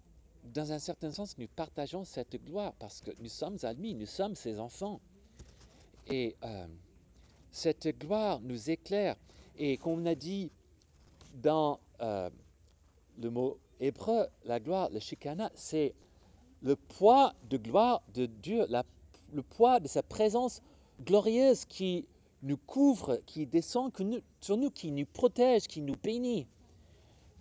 dans 0.53 0.71
un 0.71 0.77
certain 0.77 1.11
sens, 1.11 1.39
nous 1.39 1.47
partageons 1.47 2.03
cette 2.03 2.39
gloire 2.45 2.73
parce 2.77 3.01
que 3.01 3.09
nous 3.19 3.29
sommes 3.29 3.57
lui, 3.79 3.95
nous 3.95 4.05
sommes 4.05 4.35
ses 4.35 4.59
enfants. 4.59 5.01
Et 6.05 6.35
euh, 6.43 6.67
cette 7.51 7.87
gloire 7.97 8.39
nous 8.41 8.69
éclaire. 8.69 9.15
Et 9.57 9.77
comme 9.77 10.03
on 10.03 10.05
a 10.05 10.13
dit 10.13 10.51
dans 11.33 11.79
euh, 11.99 12.29
le 13.17 13.31
mot 13.31 13.57
hébreu, 13.79 14.27
la 14.45 14.59
gloire, 14.59 14.91
le 14.91 14.99
shikana, 14.99 15.51
c'est 15.55 15.95
le 16.61 16.75
poids 16.75 17.33
de 17.49 17.57
gloire 17.57 18.03
de 18.13 18.27
Dieu, 18.27 18.67
le 19.33 19.41
poids 19.41 19.79
de 19.79 19.87
sa 19.87 20.03
présence 20.03 20.61
glorieuse 21.03 21.65
qui 21.65 22.07
nous 22.43 22.57
couvre, 22.57 23.19
qui 23.25 23.47
descend 23.47 23.91
sur 24.41 24.57
nous, 24.57 24.69
qui 24.69 24.91
nous 24.91 25.07
protège, 25.07 25.63
qui 25.63 25.81
nous 25.81 25.95
bénit. 26.03 26.45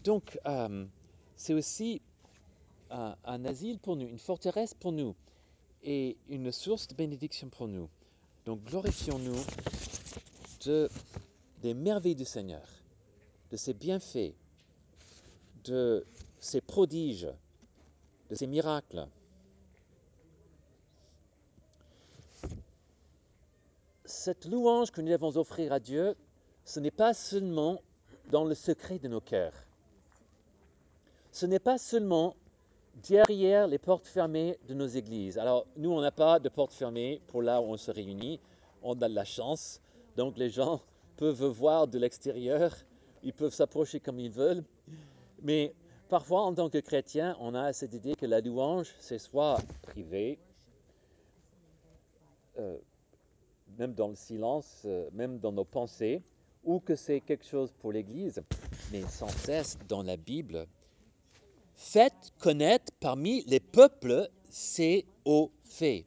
Donc, 0.05 0.39
euh, 0.47 0.87
c'est 1.37 1.55
aussi 1.55 2.01
euh, 2.91 3.15
un, 3.25 3.45
asile 3.45 3.79
pour 3.79 3.97
nous, 3.97 4.07
une 4.07 4.19
forteresse 4.19 4.75
pour 4.75 4.93
nous 4.93 5.15
et 5.83 6.17
une 6.29 6.51
source 6.51 6.89
de 6.89 6.95
bénédiction 6.95 7.49
pour 7.49 7.69
nous. 7.69 7.89
Donc 8.45 8.63
glorifions-nous 8.65 9.37
des 11.63 11.75
merveilles 11.75 12.17
du 12.17 12.25
Seigneur, 12.25 12.67
de 13.51 13.57
ses 13.57 13.75
bienfaits, 13.75 14.35
de 15.65 16.05
ses 16.41 16.61
prodiges, 16.61 17.29
de 18.31 18.35
ses 18.35 18.47
miracles. 18.47 19.07
Cette 24.05 24.47
louange 24.47 24.91
que 24.91 25.01
nous 25.01 25.11
devons 25.11 25.37
offrir 25.37 25.73
à 25.73 25.79
Dieu, 25.79 26.17
ce 26.65 26.81
n'est 26.81 26.91
pas 26.91 27.15
seulement 27.15 27.81
dans 28.31 28.45
le 28.45 28.55
secret 28.55 28.99
de 28.99 29.09
nos 29.09 29.21
cœurs. 29.21 29.66
Ce 31.37 31.45
n'est 31.45 31.59
pas 31.59 31.77
seulement 31.77 32.35
derrière 33.07 33.67
les 33.67 33.77
portes 33.77 34.07
fermées 34.07 34.57
de 34.69 34.73
nos 34.73 34.87
églises. 34.87 35.37
Alors, 35.37 35.67
nous, 35.77 35.93
on 35.93 36.01
n'a 36.01 36.11
pas 36.11 36.39
de 36.39 36.49
portes 36.49 36.73
fermées 36.73 37.21
pour 37.27 37.43
là 37.43 37.61
où 37.61 37.65
on 37.65 37.77
se 37.77 37.91
réunit. 37.91 38.41
On 38.83 38.95
a 39.03 39.07
de 39.07 39.15
la 39.15 39.27
chance. 39.27 39.83
Donc, 40.17 40.39
les 40.39 40.49
gens 40.49 40.81
peuvent 41.19 41.45
voir 41.45 41.89
de 41.89 41.99
l'extérieur. 41.99 42.75
Ils 43.23 43.35
peuvent 43.35 43.53
s'approcher 43.53 44.01
comme 44.01 44.19
ils 44.19 44.31
veulent. 44.31 44.65
Mais 45.43 45.75
parfois, 46.09 46.41
en 46.41 46.55
tant 46.55 46.71
que 46.71 46.79
chrétien, 46.79 47.37
on 47.39 47.55
a 47.55 47.75
cette 47.75 47.93
idée 47.93 48.15
que 48.15 48.25
la 48.25 48.41
louange, 48.41 48.95
c'est 48.99 49.19
soit 49.19 49.59
privé, 49.83 50.39
euh, 52.59 52.79
même 53.77 53.93
dans 53.93 54.09
le 54.09 54.15
silence, 54.15 54.85
euh, 54.87 55.11
même 55.13 55.39
dans 55.39 55.53
nos 55.53 55.67
pensées, 55.67 56.23
ou 56.65 56.81
que 56.81 56.97
c'est 56.97 57.21
quelque 57.21 57.45
chose 57.45 57.73
pour 57.73 57.93
l'Église, 57.93 58.43
mais 58.91 59.03
sans 59.03 59.29
cesse 59.29 59.77
dans 59.87 60.03
la 60.03 60.17
Bible. 60.17 60.67
Faites 61.77 62.33
connaître 62.39 62.93
parmi 63.01 63.45
les 63.45 63.61
peuples 63.61 64.29
ses 64.49 65.07
hauts 65.25 65.53
faits. 65.65 66.07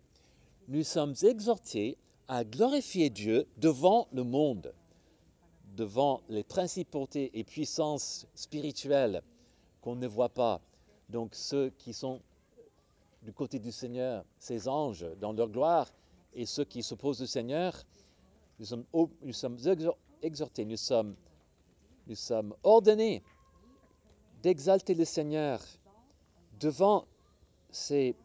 Nous 0.67 0.83
sommes 0.83 1.13
exhortés 1.21 1.97
à 2.27 2.43
glorifier 2.43 3.09
Dieu 3.09 3.47
devant 3.57 4.07
le 4.11 4.23
monde, 4.23 4.73
devant 5.75 6.21
les 6.27 6.43
principautés 6.43 7.31
et 7.33 7.43
puissances 7.43 8.27
spirituelles 8.35 9.21
qu'on 9.81 9.95
ne 9.95 10.07
voit 10.07 10.29
pas. 10.29 10.59
Donc 11.09 11.33
ceux 11.33 11.69
qui 11.77 11.93
sont 11.93 12.21
du 13.23 13.31
côté 13.31 13.59
du 13.59 13.71
Seigneur, 13.71 14.25
ces 14.39 14.67
anges 14.67 15.05
dans 15.19 15.33
leur 15.33 15.49
gloire, 15.49 15.91
et 16.33 16.45
ceux 16.45 16.65
qui 16.65 16.83
s'opposent 16.83 17.21
au 17.21 17.25
Seigneur, 17.27 17.75
nous 18.59 18.65
sommes, 18.65 18.85
exhortés, 20.21 20.65
nous 20.65 20.77
sommes 20.77 21.15
ordonnés 22.63 23.23
d'exalter 24.41 24.93
le 24.93 25.05
Seigneur 25.05 25.61
devant 26.59 27.05
ces 27.71 28.15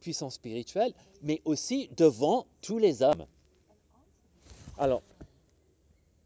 puissances 0.00 0.34
spirituelles, 0.34 0.92
mais 1.22 1.40
aussi 1.44 1.88
devant 1.96 2.46
tous 2.60 2.78
les 2.78 3.02
hommes. 3.02 3.26
Alors, 4.78 5.02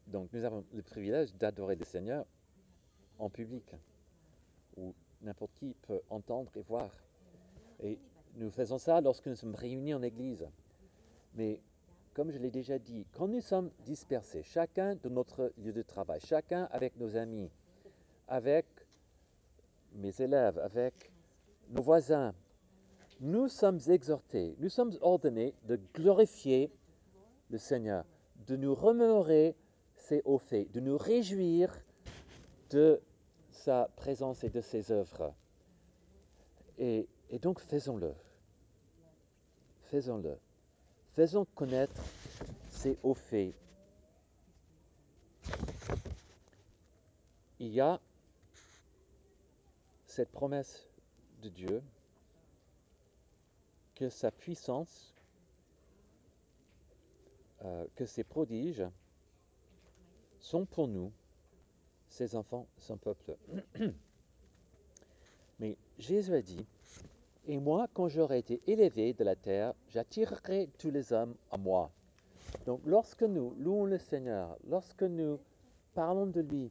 donc 0.06 0.28
nous 0.32 0.44
avons 0.44 0.64
le 0.72 0.82
privilège 0.82 1.34
d'adorer 1.34 1.76
le 1.76 1.84
Seigneur 1.84 2.24
en 3.18 3.28
public, 3.28 3.64
où 4.76 4.94
n'importe 5.22 5.52
qui 5.54 5.74
peut 5.82 6.00
entendre 6.10 6.50
et 6.56 6.62
voir. 6.62 6.90
Et 7.82 7.98
nous 8.36 8.50
faisons 8.50 8.78
ça 8.78 9.00
lorsque 9.00 9.26
nous 9.26 9.36
sommes 9.36 9.54
réunis 9.54 9.94
en 9.94 10.02
Église. 10.02 10.46
Mais 11.34 11.60
comme 12.14 12.30
je 12.30 12.38
l'ai 12.38 12.50
déjà 12.50 12.78
dit, 12.78 13.04
quand 13.12 13.28
nous 13.28 13.40
sommes 13.40 13.70
dispersés, 13.84 14.42
chacun 14.42 14.94
de 14.94 15.08
notre 15.08 15.52
lieu 15.58 15.72
de 15.72 15.82
travail, 15.82 16.20
chacun 16.20 16.68
avec 16.70 16.96
nos 16.96 17.16
amis, 17.16 17.50
avec 18.28 18.66
mes 19.96 20.20
élèves, 20.20 20.58
avec 20.58 21.10
nos 21.70 21.82
voisins, 21.82 22.34
nous 23.20 23.48
sommes 23.48 23.80
exhortés, 23.88 24.54
nous 24.58 24.68
sommes 24.68 24.92
ordonnés 25.00 25.54
de 25.64 25.80
glorifier 25.94 26.70
le 27.50 27.58
Seigneur, 27.58 28.04
de 28.46 28.56
nous 28.56 28.74
remémorer 28.74 29.56
ses 29.96 30.22
hauts 30.24 30.38
faits, 30.38 30.70
de 30.72 30.80
nous 30.80 30.98
réjouir 30.98 31.74
de 32.70 33.00
sa 33.50 33.88
présence 33.96 34.44
et 34.44 34.50
de 34.50 34.60
ses 34.60 34.92
œuvres. 34.92 35.34
Et, 36.78 37.08
donc 37.40 37.60
faisons-le. 37.60 38.12
Faisons-le. 39.84 40.36
Faisons 41.12 41.46
connaître 41.54 42.02
ses 42.70 42.98
hauts 43.02 43.14
faits. 43.14 43.54
Il 47.58 47.68
y 47.68 47.80
a 47.80 47.98
cette 50.16 50.30
promesse 50.30 50.88
de 51.42 51.50
Dieu 51.50 51.82
que 53.94 54.08
sa 54.08 54.30
puissance, 54.30 55.14
euh, 57.62 57.84
que 57.96 58.06
ses 58.06 58.24
prodiges 58.24 58.86
sont 60.40 60.64
pour 60.64 60.88
nous, 60.88 61.12
ses 62.08 62.34
enfants, 62.34 62.66
son 62.78 62.96
peuple. 62.96 63.36
Mais 65.58 65.76
Jésus 65.98 66.32
a 66.32 66.40
dit, 66.40 66.64
et 67.44 67.58
moi, 67.58 67.86
quand 67.92 68.08
j'aurai 68.08 68.38
été 68.38 68.62
élevé 68.66 69.12
de 69.12 69.22
la 69.22 69.36
terre, 69.36 69.74
j'attirerai 69.90 70.70
tous 70.78 70.90
les 70.90 71.12
hommes 71.12 71.34
à 71.50 71.58
moi. 71.58 71.90
Donc 72.64 72.80
lorsque 72.86 73.22
nous 73.22 73.54
louons 73.58 73.84
le 73.84 73.98
Seigneur, 73.98 74.56
lorsque 74.66 75.02
nous 75.02 75.38
parlons 75.92 76.26
de 76.26 76.40
lui, 76.40 76.70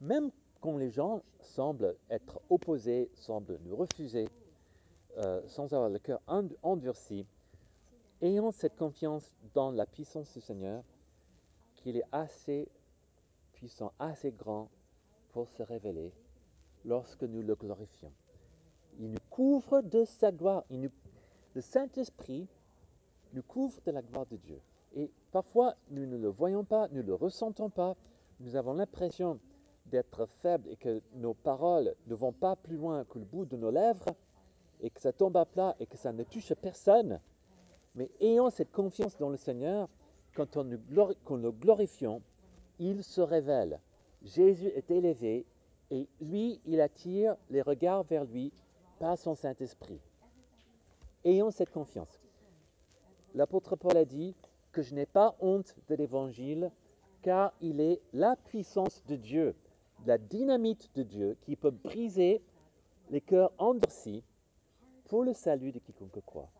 même 0.00 0.30
les 0.74 0.90
gens 0.90 1.22
semblent 1.40 1.96
être 2.10 2.40
opposés, 2.50 3.10
semblent 3.14 3.58
nous 3.64 3.76
refuser, 3.76 4.28
euh, 5.18 5.40
sans 5.46 5.72
avoir 5.72 5.88
le 5.88 5.98
cœur 5.98 6.20
endurci, 6.62 7.26
ayons 8.20 8.50
cette 8.50 8.76
confiance 8.76 9.30
dans 9.54 9.70
la 9.70 9.86
puissance 9.86 10.32
du 10.32 10.40
Seigneur, 10.40 10.82
qu'il 11.76 11.96
est 11.96 12.04
assez 12.12 12.68
puissant, 13.52 13.92
assez 13.98 14.32
grand 14.32 14.68
pour 15.32 15.48
se 15.48 15.62
révéler 15.62 16.12
lorsque 16.84 17.22
nous 17.22 17.42
le 17.42 17.54
glorifions. 17.54 18.12
Il 18.98 19.10
nous 19.10 19.18
couvre 19.30 19.82
de 19.82 20.04
sa 20.04 20.32
gloire. 20.32 20.64
le 20.70 21.60
Saint-Esprit 21.60 22.46
nous 23.32 23.42
couvre 23.42 23.78
de 23.84 23.90
la 23.90 24.02
gloire 24.02 24.26
de 24.26 24.36
Dieu. 24.36 24.60
Et 24.94 25.10
parfois, 25.30 25.74
nous 25.90 26.06
ne 26.06 26.16
le 26.16 26.28
voyons 26.28 26.64
pas, 26.64 26.88
nous 26.88 27.02
ne 27.02 27.06
le 27.06 27.14
ressentons 27.14 27.68
pas. 27.68 27.96
Nous 28.40 28.56
avons 28.56 28.74
l'impression 28.74 29.38
d'être 29.90 30.26
faibles 30.42 30.68
et 30.68 30.76
que 30.76 31.00
nos 31.14 31.34
paroles 31.34 31.94
ne 32.06 32.14
vont 32.14 32.32
pas 32.32 32.56
plus 32.56 32.76
loin 32.76 33.04
que 33.04 33.18
le 33.18 33.24
bout 33.24 33.44
de 33.44 33.56
nos 33.56 33.70
lèvres 33.70 34.06
et 34.80 34.90
que 34.90 35.00
ça 35.00 35.12
tombe 35.12 35.36
à 35.36 35.44
plat 35.44 35.74
et 35.80 35.86
que 35.86 35.96
ça 35.96 36.12
ne 36.12 36.24
touche 36.24 36.52
personne. 36.54 37.20
Mais 37.94 38.10
ayons 38.20 38.50
cette 38.50 38.72
confiance 38.72 39.16
dans 39.16 39.30
le 39.30 39.36
Seigneur, 39.36 39.88
quand, 40.34 40.56
on 40.56 40.64
le 40.64 41.50
glorifions, 41.52 42.20
il 42.78 43.02
se 43.02 43.20
révèle. 43.20 43.80
Jésus 44.22 44.66
est 44.68 44.90
élevé 44.90 45.46
et 45.90 46.08
lui, 46.20 46.60
il 46.66 46.80
attire 46.80 47.36
les 47.48 47.62
regards 47.62 48.02
vers 48.02 48.24
lui 48.24 48.52
par 48.98 49.16
son 49.16 49.34
Saint-Esprit. 49.34 50.00
Ayons 51.24 51.50
cette 51.50 51.70
confiance. 51.70 52.20
L'apôtre 53.34 53.76
Paul 53.76 53.96
a 53.96 54.04
dit 54.04 54.34
que 54.72 54.82
je 54.82 54.94
n'ai 54.94 55.06
pas 55.06 55.36
honte 55.40 55.74
de 55.88 55.94
l'Évangile, 55.94 56.70
car 57.22 57.52
il 57.60 57.80
est 57.80 58.00
la 58.12 58.36
puissance 58.36 59.02
de 59.06 59.16
Dieu, 59.16 59.54
la 60.04 60.18
dynamite 60.18 60.90
de 60.94 61.02
Dieu 61.02 61.36
qui 61.42 61.56
peut 61.56 61.70
briser 61.70 62.42
les 63.10 63.20
cœurs 63.20 63.52
endurcis 63.58 64.22
pour 65.06 65.22
le 65.22 65.32
salut 65.32 65.72
de 65.72 65.78
quiconque 65.78 66.20
croit. 66.24 66.50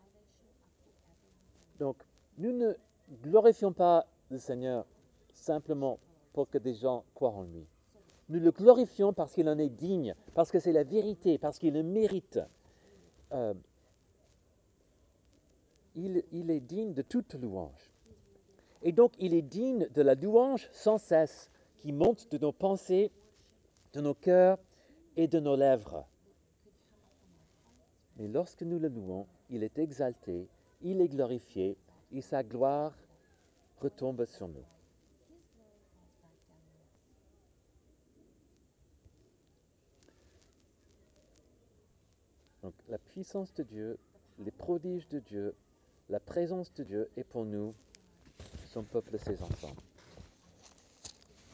Donc, 1.78 1.96
nous 2.38 2.52
ne 2.52 2.74
glorifions 3.22 3.72
pas 3.72 4.06
le 4.30 4.38
Seigneur 4.38 4.86
simplement 5.32 5.98
pour 6.32 6.48
que 6.48 6.58
des 6.58 6.74
gens 6.74 7.04
croient 7.14 7.30
en 7.30 7.42
lui. 7.42 7.66
Nous 8.28 8.40
le 8.40 8.50
glorifions 8.50 9.12
parce 9.12 9.32
qu'il 9.32 9.48
en 9.48 9.58
est 9.58 9.68
digne, 9.68 10.14
parce 10.34 10.50
que 10.50 10.58
c'est 10.58 10.72
la 10.72 10.82
vérité, 10.82 11.38
parce 11.38 11.58
qu'il 11.58 11.74
le 11.74 11.82
mérite. 11.82 12.40
Euh, 13.32 13.54
il, 15.94 16.24
il 16.32 16.50
est 16.50 16.60
digne 16.60 16.92
de 16.92 17.02
toute 17.02 17.34
louange. 17.34 17.92
Et 18.82 18.92
donc, 18.92 19.12
il 19.18 19.34
est 19.34 19.42
digne 19.42 19.88
de 19.94 20.02
la 20.02 20.14
louange 20.14 20.68
sans 20.72 20.98
cesse 20.98 21.50
qui 21.78 21.92
monte 21.92 22.30
de 22.30 22.38
nos 22.38 22.52
pensées, 22.52 23.10
de 23.96 24.02
nos 24.02 24.14
cœurs 24.14 24.58
et 25.16 25.26
de 25.26 25.40
nos 25.40 25.56
lèvres. 25.56 26.06
Mais 28.18 28.28
lorsque 28.28 28.62
nous 28.62 28.78
le 28.78 28.88
louons, 28.88 29.26
il 29.48 29.62
est 29.62 29.78
exalté, 29.78 30.46
il 30.82 31.00
est 31.00 31.08
glorifié, 31.08 31.78
et 32.12 32.20
sa 32.20 32.42
gloire 32.42 32.92
retombe 33.80 34.26
sur 34.26 34.48
nous. 34.48 34.64
Donc 42.62 42.74
la 42.90 42.98
puissance 42.98 43.54
de 43.54 43.62
Dieu, 43.62 43.98
les 44.38 44.50
prodiges 44.50 45.08
de 45.08 45.20
Dieu, 45.20 45.54
la 46.10 46.20
présence 46.20 46.72
de 46.74 46.84
Dieu 46.84 47.10
est 47.16 47.24
pour 47.24 47.46
nous, 47.46 47.74
son 48.66 48.82
peuple, 48.82 49.18
ses 49.18 49.42
enfants. 49.42 49.74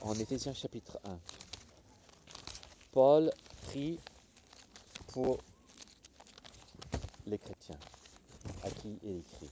En 0.01 0.15
Éphésiens 0.15 0.55
chapitre 0.55 0.99
1, 1.05 1.19
Paul 2.93 3.33
prie 3.69 3.99
pour 5.13 5.39
les 7.27 7.39
chrétiens 7.39 7.79
à 8.63 8.71
qui 8.71 8.99
il 9.03 9.17
écrit. 9.17 9.51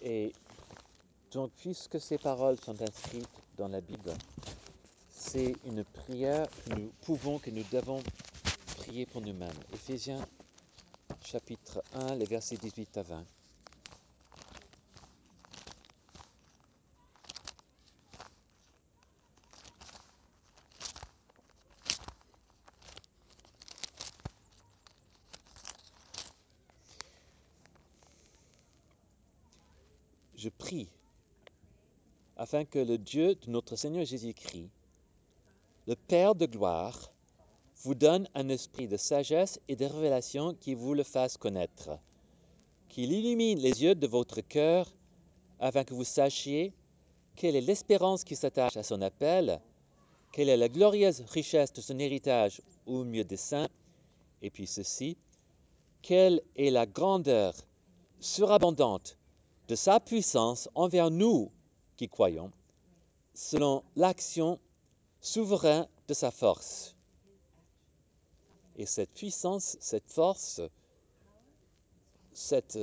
Et 0.00 0.32
donc, 1.32 1.50
puisque 1.58 2.00
ces 2.00 2.16
paroles 2.16 2.56
sont 2.58 2.80
inscrites 2.80 3.28
dans 3.58 3.68
la 3.68 3.82
Bible, 3.82 4.14
c'est 5.10 5.54
une 5.66 5.84
prière 5.84 6.46
que 6.64 6.74
nous 6.74 6.90
pouvons, 7.02 7.38
que 7.38 7.50
nous 7.50 7.64
devons 7.70 8.02
prier 8.78 9.04
pour 9.04 9.20
nous-mêmes. 9.20 9.50
Éphésiens 9.74 10.24
chapitre 11.22 11.82
1, 11.92 12.14
les 12.14 12.24
versets 12.24 12.56
18 12.56 12.96
à 12.96 13.02
20. 13.02 13.24
je 30.38 30.48
prie 30.50 30.88
afin 32.38 32.64
que 32.64 32.78
le 32.78 32.96
Dieu 32.98 33.34
de 33.34 33.50
notre 33.50 33.74
Seigneur 33.76 34.04
Jésus-Christ, 34.04 34.70
le 35.88 35.96
Père 35.96 36.36
de 36.36 36.46
gloire, 36.46 37.12
vous 37.82 37.94
donne 37.94 38.28
un 38.34 38.48
esprit 38.48 38.88
de 38.88 38.96
sagesse 38.96 39.60
et 39.68 39.76
de 39.76 39.84
révélation 39.84 40.54
qui 40.54 40.74
vous 40.74 40.94
le 40.94 41.02
fasse 41.02 41.36
connaître, 41.36 41.90
qu'il 42.88 43.12
illumine 43.12 43.58
les 43.58 43.82
yeux 43.82 43.94
de 43.94 44.06
votre 44.06 44.40
cœur 44.40 44.92
afin 45.60 45.84
que 45.84 45.94
vous 45.94 46.04
sachiez 46.04 46.72
quelle 47.34 47.56
est 47.56 47.60
l'espérance 47.60 48.24
qui 48.24 48.36
s'attache 48.36 48.76
à 48.76 48.82
son 48.82 49.02
appel, 49.02 49.60
quelle 50.32 50.48
est 50.48 50.56
la 50.56 50.68
glorieuse 50.68 51.22
richesse 51.28 51.72
de 51.72 51.80
son 51.80 51.98
héritage 51.98 52.62
au 52.86 53.04
milieu 53.04 53.24
des 53.24 53.36
saints, 53.36 53.68
et 54.42 54.50
puis 54.50 54.66
ceci, 54.66 55.16
quelle 56.02 56.42
est 56.56 56.70
la 56.70 56.86
grandeur 56.86 57.54
surabondante 58.20 59.16
de 59.68 59.74
sa 59.74 60.00
puissance 60.00 60.68
envers 60.74 61.10
nous 61.10 61.50
qui 61.98 62.08
croyons, 62.08 62.50
selon 63.34 63.82
l'action 63.96 64.58
souveraine 65.20 65.86
de 66.06 66.14
sa 66.14 66.30
force. 66.30 66.94
Et 68.76 68.86
cette 68.86 69.10
puissance, 69.10 69.76
cette 69.80 70.08
force, 70.08 70.60
cette, 72.32 72.78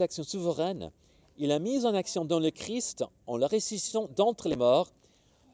action 0.00 0.22
souveraine, 0.22 0.92
il 1.36 1.50
a 1.50 1.58
mise 1.58 1.84
en 1.84 1.94
action 1.94 2.24
dans 2.24 2.38
le 2.38 2.50
Christ 2.50 3.04
en 3.26 3.36
la 3.36 3.48
ressuscitant 3.48 4.08
d'entre 4.14 4.48
les 4.48 4.56
morts 4.56 4.92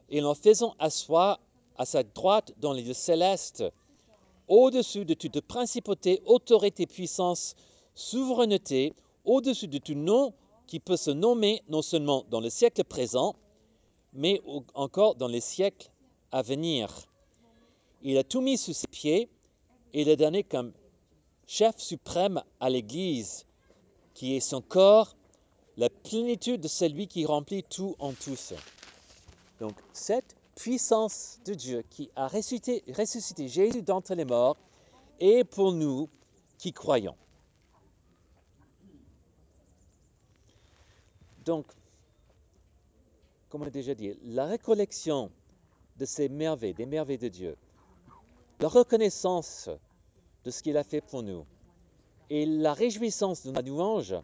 et 0.09 0.23
en 0.23 0.35
faisant 0.35 0.75
asseoir 0.77 1.39
à 1.77 1.85
sa 1.85 2.03
droite 2.03 2.53
dans 2.57 2.71
les 2.71 2.83
lieux 2.83 2.93
célestes, 2.93 3.63
au-dessus 4.47 5.05
de 5.05 5.15
toute 5.15 5.41
principauté, 5.41 6.21
autorité, 6.27 6.85
puissance, 6.85 7.55
souveraineté, 7.95 8.93
au-dessus 9.25 9.67
de 9.67 9.79
tout 9.79 9.95
nom 9.95 10.33
qui 10.67 10.79
peut 10.79 10.97
se 10.97 11.11
nommer 11.11 11.61
non 11.67 11.81
seulement 11.81 12.25
dans 12.29 12.39
le 12.39 12.49
siècle 12.49 12.83
présent, 12.83 13.35
mais 14.13 14.41
encore 14.73 15.15
dans 15.15 15.27
les 15.27 15.41
siècles 15.41 15.89
à 16.31 16.41
venir. 16.41 16.89
Il 18.01 18.17
a 18.17 18.23
tout 18.23 18.41
mis 18.41 18.57
sous 18.57 18.73
ses 18.73 18.87
pieds 18.87 19.29
et 19.93 20.03
l'a 20.03 20.15
donné 20.15 20.43
comme 20.43 20.73
chef 21.47 21.77
suprême 21.77 22.43
à 22.59 22.69
l'Église, 22.69 23.45
qui 24.13 24.35
est 24.35 24.39
son 24.39 24.61
corps, 24.61 25.15
la 25.77 25.89
plénitude 25.89 26.61
de 26.61 26.67
celui 26.67 27.07
qui 27.07 27.25
remplit 27.25 27.63
tout 27.63 27.95
en 27.99 28.13
tous. 28.13 28.53
Donc 29.59 29.75
cette 29.93 30.35
puissance 30.55 31.39
de 31.45 31.53
Dieu 31.53 31.83
qui 31.89 32.11
a 32.15 32.27
ressuscité, 32.27 32.83
ressuscité 32.95 33.47
Jésus 33.47 33.81
d'entre 33.81 34.13
les 34.13 34.25
morts 34.25 34.57
est 35.19 35.43
pour 35.43 35.71
nous 35.71 36.09
qui 36.57 36.73
croyons. 36.73 37.15
Donc, 41.45 41.65
comme 43.49 43.61
on 43.61 43.67
a 43.67 43.69
déjà 43.69 43.93
dit, 43.93 44.17
la 44.23 44.47
recollection 44.47 45.31
de 45.97 46.05
ces 46.05 46.29
merveilles, 46.29 46.73
des 46.73 46.85
merveilles 46.85 47.17
de 47.17 47.27
Dieu, 47.27 47.57
la 48.59 48.67
reconnaissance 48.67 49.69
de 50.43 50.51
ce 50.51 50.63
qu'il 50.63 50.77
a 50.77 50.83
fait 50.83 51.01
pour 51.01 51.23
nous 51.23 51.45
et 52.29 52.45
la 52.45 52.73
réjouissance 52.73 53.45
de 53.45 53.51
la 53.51 53.61
louange 53.61 54.15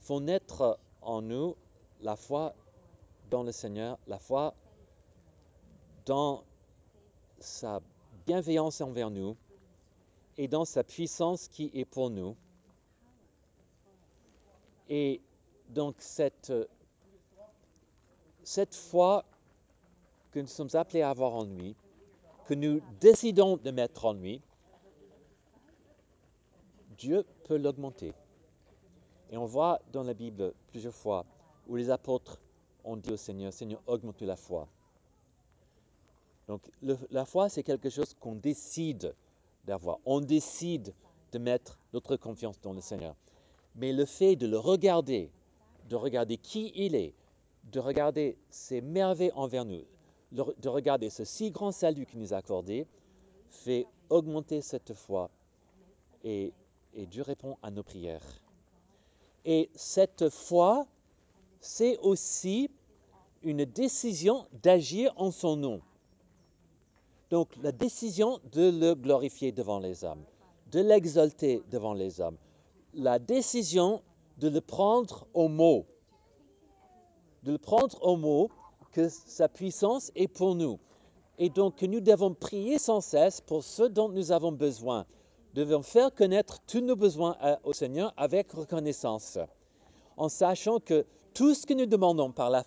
font 0.00 0.20
naître 0.20 0.78
en 1.00 1.20
nous 1.20 1.56
la 2.00 2.16
foi 2.16 2.54
dans 3.30 3.42
le 3.42 3.52
Seigneur, 3.52 3.98
la 4.06 4.18
foi 4.18 4.54
dans 6.06 6.44
sa 7.38 7.80
bienveillance 8.26 8.80
envers 8.80 9.10
nous 9.10 9.36
et 10.38 10.48
dans 10.48 10.64
sa 10.64 10.84
puissance 10.84 11.48
qui 11.48 11.70
est 11.74 11.84
pour 11.84 12.10
nous. 12.10 12.36
Et 14.88 15.20
donc 15.72 15.96
cette, 15.98 16.52
cette 18.42 18.74
foi 18.74 19.24
que 20.30 20.40
nous 20.40 20.46
sommes 20.46 20.74
appelés 20.74 21.02
à 21.02 21.10
avoir 21.10 21.34
en 21.34 21.44
lui, 21.44 21.74
que 22.46 22.54
nous 22.54 22.80
décidons 23.00 23.56
de 23.56 23.70
mettre 23.70 24.04
en 24.04 24.12
lui, 24.12 24.42
Dieu 26.98 27.24
peut 27.44 27.56
l'augmenter. 27.56 28.12
Et 29.30 29.36
on 29.36 29.46
voit 29.46 29.80
dans 29.92 30.02
la 30.02 30.14
Bible 30.14 30.52
plusieurs 30.68 30.94
fois 30.94 31.24
où 31.66 31.76
les 31.76 31.90
apôtres 31.90 32.38
ont 32.84 32.96
dit 32.96 33.12
au 33.12 33.16
Seigneur, 33.16 33.52
Seigneur, 33.52 33.80
augmente 33.86 34.20
la 34.22 34.36
foi. 34.36 34.68
Donc 36.48 36.60
la 37.10 37.24
foi, 37.24 37.48
c'est 37.48 37.62
quelque 37.62 37.88
chose 37.88 38.14
qu'on 38.20 38.34
décide 38.34 39.14
d'avoir. 39.64 39.98
On 40.04 40.20
décide 40.20 40.92
de 41.32 41.38
mettre 41.38 41.78
notre 41.92 42.16
confiance 42.16 42.60
dans 42.60 42.72
le 42.72 42.80
Seigneur. 42.80 43.14
Mais 43.76 43.92
le 43.92 44.04
fait 44.04 44.36
de 44.36 44.46
le 44.46 44.58
regarder, 44.58 45.30
de 45.92 45.96
regarder 45.96 46.38
qui 46.38 46.72
il 46.74 46.94
est, 46.94 47.12
de 47.64 47.78
regarder 47.78 48.38
ses 48.48 48.80
merveilles 48.80 49.30
envers 49.34 49.66
nous, 49.66 49.84
de 50.32 50.68
regarder 50.70 51.10
ce 51.10 51.22
si 51.22 51.50
grand 51.50 51.70
salut 51.70 52.06
qu'il 52.06 52.18
nous 52.18 52.32
a 52.32 52.38
accordé, 52.38 52.86
fait 53.50 53.86
augmenter 54.08 54.62
cette 54.62 54.94
foi 54.94 55.28
et, 56.24 56.54
et 56.94 57.04
Dieu 57.04 57.22
répond 57.22 57.58
à 57.62 57.70
nos 57.70 57.82
prières. 57.82 58.24
Et 59.44 59.68
cette 59.74 60.30
foi, 60.30 60.86
c'est 61.60 61.98
aussi 61.98 62.70
une 63.42 63.66
décision 63.66 64.46
d'agir 64.62 65.12
en 65.16 65.30
son 65.30 65.56
nom. 65.56 65.82
Donc 67.28 67.54
la 67.62 67.72
décision 67.72 68.40
de 68.52 68.70
le 68.70 68.94
glorifier 68.94 69.52
devant 69.52 69.78
les 69.78 70.04
hommes, 70.04 70.24
de 70.70 70.80
l'exalter 70.80 71.62
devant 71.70 71.92
les 71.92 72.22
hommes, 72.22 72.38
la 72.94 73.18
décision 73.18 74.00
de 74.38 74.48
le 74.48 74.60
prendre 74.60 75.26
au 75.34 75.48
mot, 75.48 75.86
de 77.42 77.52
le 77.52 77.58
prendre 77.58 77.98
au 78.02 78.16
mot 78.16 78.50
que 78.92 79.08
sa 79.08 79.48
puissance 79.48 80.10
est 80.14 80.28
pour 80.28 80.54
nous. 80.54 80.78
Et 81.38 81.48
donc 81.48 81.76
que 81.76 81.86
nous 81.86 82.00
devons 82.00 82.34
prier 82.34 82.78
sans 82.78 83.00
cesse 83.00 83.40
pour 83.40 83.64
ce 83.64 83.82
dont 83.82 84.08
nous 84.08 84.32
avons 84.32 84.52
besoin. 84.52 85.06
Nous 85.54 85.64
devons 85.64 85.82
faire 85.82 86.14
connaître 86.14 86.60
tous 86.66 86.80
nos 86.80 86.96
besoins 86.96 87.36
au 87.64 87.72
Seigneur 87.72 88.12
avec 88.16 88.52
reconnaissance, 88.52 89.38
en 90.16 90.28
sachant 90.28 90.78
que 90.78 91.04
tout 91.34 91.54
ce 91.54 91.66
que 91.66 91.74
nous 91.74 91.86
demandons 91.86 92.32
par 92.32 92.50
la, 92.50 92.64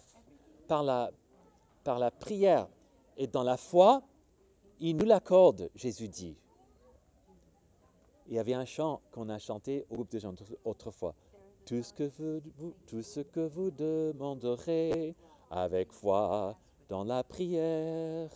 par 0.67 0.83
la, 0.83 1.11
par 1.83 1.99
la 1.99 2.11
prière 2.11 2.67
et 3.17 3.27
dans 3.27 3.43
la 3.43 3.57
foi, 3.57 4.01
il 4.79 4.97
nous 4.97 5.05
l'accorde, 5.05 5.69
Jésus 5.75 6.09
dit. 6.09 6.35
Il 8.27 8.33
y 8.33 8.39
avait 8.39 8.53
un 8.53 8.65
chant 8.65 9.01
qu'on 9.11 9.29
a 9.29 9.37
chanté 9.37 9.85
au 9.89 9.95
groupe 9.95 10.11
de 10.11 10.19
gens 10.19 10.33
autrefois. 10.63 11.13
Tout 11.65 11.81
ce, 11.81 11.93
que 13.21 13.47
vous, 13.47 13.71
demanderez 13.71 15.15
avec 15.49 15.91
foi 15.91 16.55
dans 16.89 17.03
la 17.03 17.23
prière, 17.23 18.29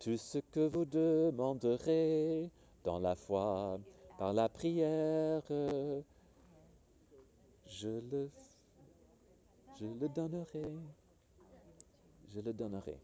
tout 0.00 0.16
ce 0.16 0.38
que 0.38 0.66
vous 0.66 0.84
demanderez 0.84 2.50
dans 2.82 2.98
la 2.98 3.14
foi 3.14 3.78
par 4.18 4.32
la 4.32 4.48
prière, 4.48 5.42
je 7.66 7.88
le, 7.88 8.30
je 9.78 9.86
le 9.86 10.08
donnerai, 10.08 10.64
je 12.28 12.40
le 12.40 12.52
donnerai. 12.52 12.98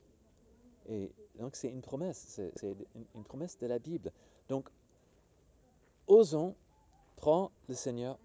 Et 0.88 1.12
donc 1.38 1.56
c'est 1.56 1.68
une 1.68 1.82
promesse, 1.82 2.40
c'est 2.56 2.76
une, 3.14 3.24
promesse 3.24 3.58
de 3.58 3.66
la 3.66 3.78
Bible. 3.78 4.12
Donc, 4.48 4.68
osons 6.06 6.54
prendre 7.16 7.50
le 7.68 7.74
Seigneur 7.74 8.18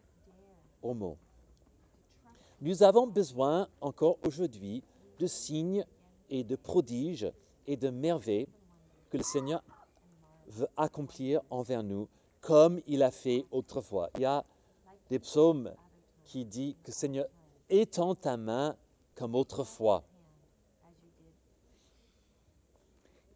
Nous 2.62 2.84
avons 2.84 3.08
besoin 3.08 3.68
encore 3.82 4.18
aujourd'hui 4.26 4.84
de 5.20 5.28
signes 5.28 5.86
et 6.30 6.44
de 6.44 6.56
prodiges 6.56 7.32
et 7.68 7.78
de 7.78 7.90
merveilles 7.90 8.48
que 9.10 9.18
le 9.18 9.24
Seigneur 9.24 9.64
veut 10.48 10.68
accomplir 10.78 11.42
envers 11.50 11.84
nous 11.84 12.08
comme 12.42 12.82
il 12.88 13.04
a 13.04 13.12
fait 13.12 13.46
autrefois. 13.52 14.10
Il 14.16 14.22
y 14.22 14.26
a 14.26 14.44
des 15.10 15.20
psaumes 15.20 15.74
qui 16.26 16.46
disent 16.46 16.76
que 16.84 16.92
Seigneur, 16.92 17.28
étends 17.70 18.16
ta 18.16 18.38
main 18.38 18.76
comme 19.16 19.36
autrefois. 19.36 20.04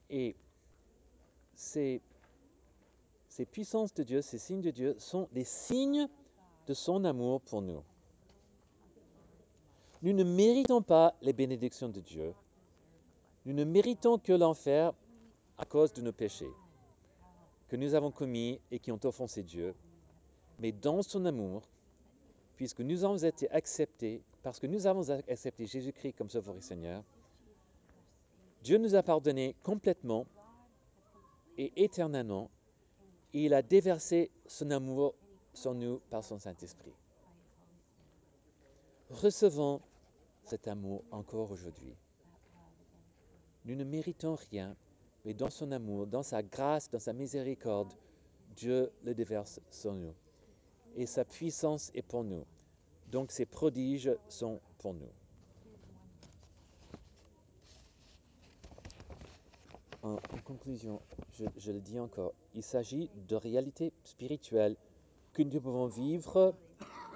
Et 0.09 0.35
ces, 1.55 2.01
ces 3.27 3.45
puissances 3.45 3.93
de 3.93 4.03
Dieu, 4.03 4.21
ces 4.21 4.37
signes 4.37 4.61
de 4.61 4.71
Dieu 4.71 4.95
sont 4.97 5.27
des 5.33 5.43
signes 5.43 6.07
de 6.67 6.73
son 6.73 7.03
amour 7.05 7.41
pour 7.41 7.61
nous. 7.61 7.83
Nous 10.01 10.13
ne 10.13 10.23
méritons 10.23 10.81
pas 10.81 11.15
les 11.21 11.33
bénédictions 11.33 11.89
de 11.89 11.99
Dieu. 11.99 12.33
Nous 13.45 13.53
ne 13.53 13.63
méritons 13.63 14.17
que 14.17 14.33
l'enfer 14.33 14.93
à 15.57 15.65
cause 15.65 15.93
de 15.93 16.01
nos 16.01 16.11
péchés 16.11 16.51
que 17.67 17.75
nous 17.75 17.93
avons 17.93 18.11
commis 18.11 18.59
et 18.71 18.79
qui 18.79 18.91
ont 18.91 18.99
offensé 19.03 19.43
Dieu. 19.43 19.75
Mais 20.59 20.71
dans 20.71 21.01
son 21.01 21.25
amour, 21.25 21.63
puisque 22.55 22.81
nous 22.81 23.03
avons 23.03 23.17
été 23.17 23.49
acceptés, 23.51 24.21
parce 24.43 24.59
que 24.59 24.67
nous 24.67 24.87
avons 24.87 25.09
accepté 25.09 25.65
Jésus-Christ 25.65 26.13
comme 26.13 26.29
Sauveur 26.29 26.55
et 26.57 26.61
Seigneur, 26.61 27.03
Dieu 28.63 28.77
nous 28.77 28.95
a 28.95 29.03
pardonné 29.03 29.55
complètement 29.63 30.25
et 31.57 31.71
éternellement, 31.83 32.49
et 33.33 33.45
il 33.45 33.53
a 33.53 33.61
déversé 33.61 34.31
son 34.47 34.71
amour 34.71 35.15
sur 35.55 35.73
nous 35.73 35.99
par 36.09 36.23
son 36.23 36.37
Saint-Esprit. 36.39 36.93
recevons 39.09 39.81
cet 40.43 40.67
amour 40.67 41.03
encore 41.11 41.51
aujourd'hui. 41.51 41.95
Nous 43.65 43.75
ne 43.75 43.83
méritons 43.83 44.35
rien, 44.35 44.75
mais 45.23 45.33
dans 45.33 45.49
son 45.49 45.71
amour, 45.71 46.05
dans 46.05 46.23
sa 46.23 46.43
grâce, 46.43 46.89
dans 46.91 46.99
sa 46.99 47.13
miséricorde, 47.13 47.93
Dieu 48.55 48.91
le 49.03 49.15
déverse 49.15 49.59
sur 49.71 49.93
nous. 49.93 50.13
Et 50.95 51.05
sa 51.05 51.25
puissance 51.25 51.91
est 51.93 52.03
pour 52.03 52.23
nous. 52.23 52.45
Donc 53.11 53.31
ses 53.31 53.45
prodiges 53.45 54.11
sont 54.29 54.61
pour 54.77 54.93
nous. 54.93 55.09
En, 60.03 60.17
conclusion, 60.45 61.01
je, 61.57 61.71
le 61.71 61.81
dis 61.81 61.99
encore, 61.99 62.33
il 62.53 62.61
s'agit 62.61 63.09
de 63.27 63.35
réalités 63.35 63.91
spirituelles 64.03 64.77
que 65.35 65.43
nous 65.43 65.61
pouvons 65.61 65.87
vivre 65.87 66.55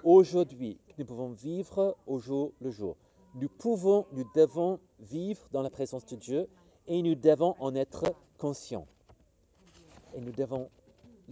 aujourd'hui, 0.03 0.77
que 0.89 0.93
nous 0.99 1.05
pouvons 1.05 1.29
vivre 1.29 1.97
au 2.05 2.19
jour 2.19 2.51
le 2.59 2.69
jour. 2.69 2.95
Nous 3.35 3.47
pouvons, 3.47 4.05
nous 4.11 4.25
devons 4.35 4.79
vivre 4.99 5.41
dans 5.51 5.61
la 5.61 5.69
présence 5.69 6.05
de 6.05 6.15
Dieu 6.17 6.49
et 6.87 7.01
nous 7.01 7.15
devons 7.15 7.55
en 7.59 7.73
être 7.75 8.13
conscients. 8.37 8.85
Et 10.13 10.21
nous 10.21 10.31
devons 10.31 10.69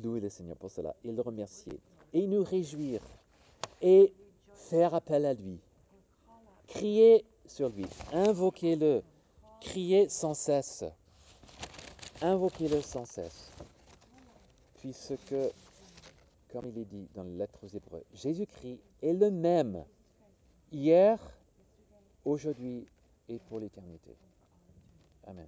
louer 0.01 0.21
le 0.21 0.29
Seigneur 0.29 0.55
pour 0.57 0.71
cela 0.71 0.95
et 1.03 1.11
le 1.11 1.21
remercier 1.21 1.79
et 2.13 2.25
nous 2.25 2.43
réjouir 2.43 3.01
et 3.81 4.13
faire 4.53 4.93
appel 4.93 5.25
à 5.25 5.33
lui. 5.33 5.59
Crier 6.67 7.25
sur 7.47 7.69
lui, 7.69 7.85
invoquez-le, 8.13 9.03
criez 9.61 10.07
sans 10.09 10.33
cesse. 10.33 10.85
Invoquez-le 12.21 12.81
sans 12.81 13.05
cesse. 13.05 13.51
Puisque, 14.79 15.35
comme 16.49 16.67
il 16.67 16.77
est 16.77 16.85
dit 16.85 17.07
dans 17.13 17.23
la 17.23 17.31
lettre 17.31 17.59
aux 17.63 17.67
Hébreux, 17.67 18.03
Jésus-Christ 18.13 18.79
est 19.01 19.13
le 19.13 19.31
même 19.31 19.83
hier, 20.71 21.19
aujourd'hui 22.25 22.85
et 23.29 23.39
pour 23.39 23.59
l'éternité. 23.59 24.15
Amen. 25.25 25.47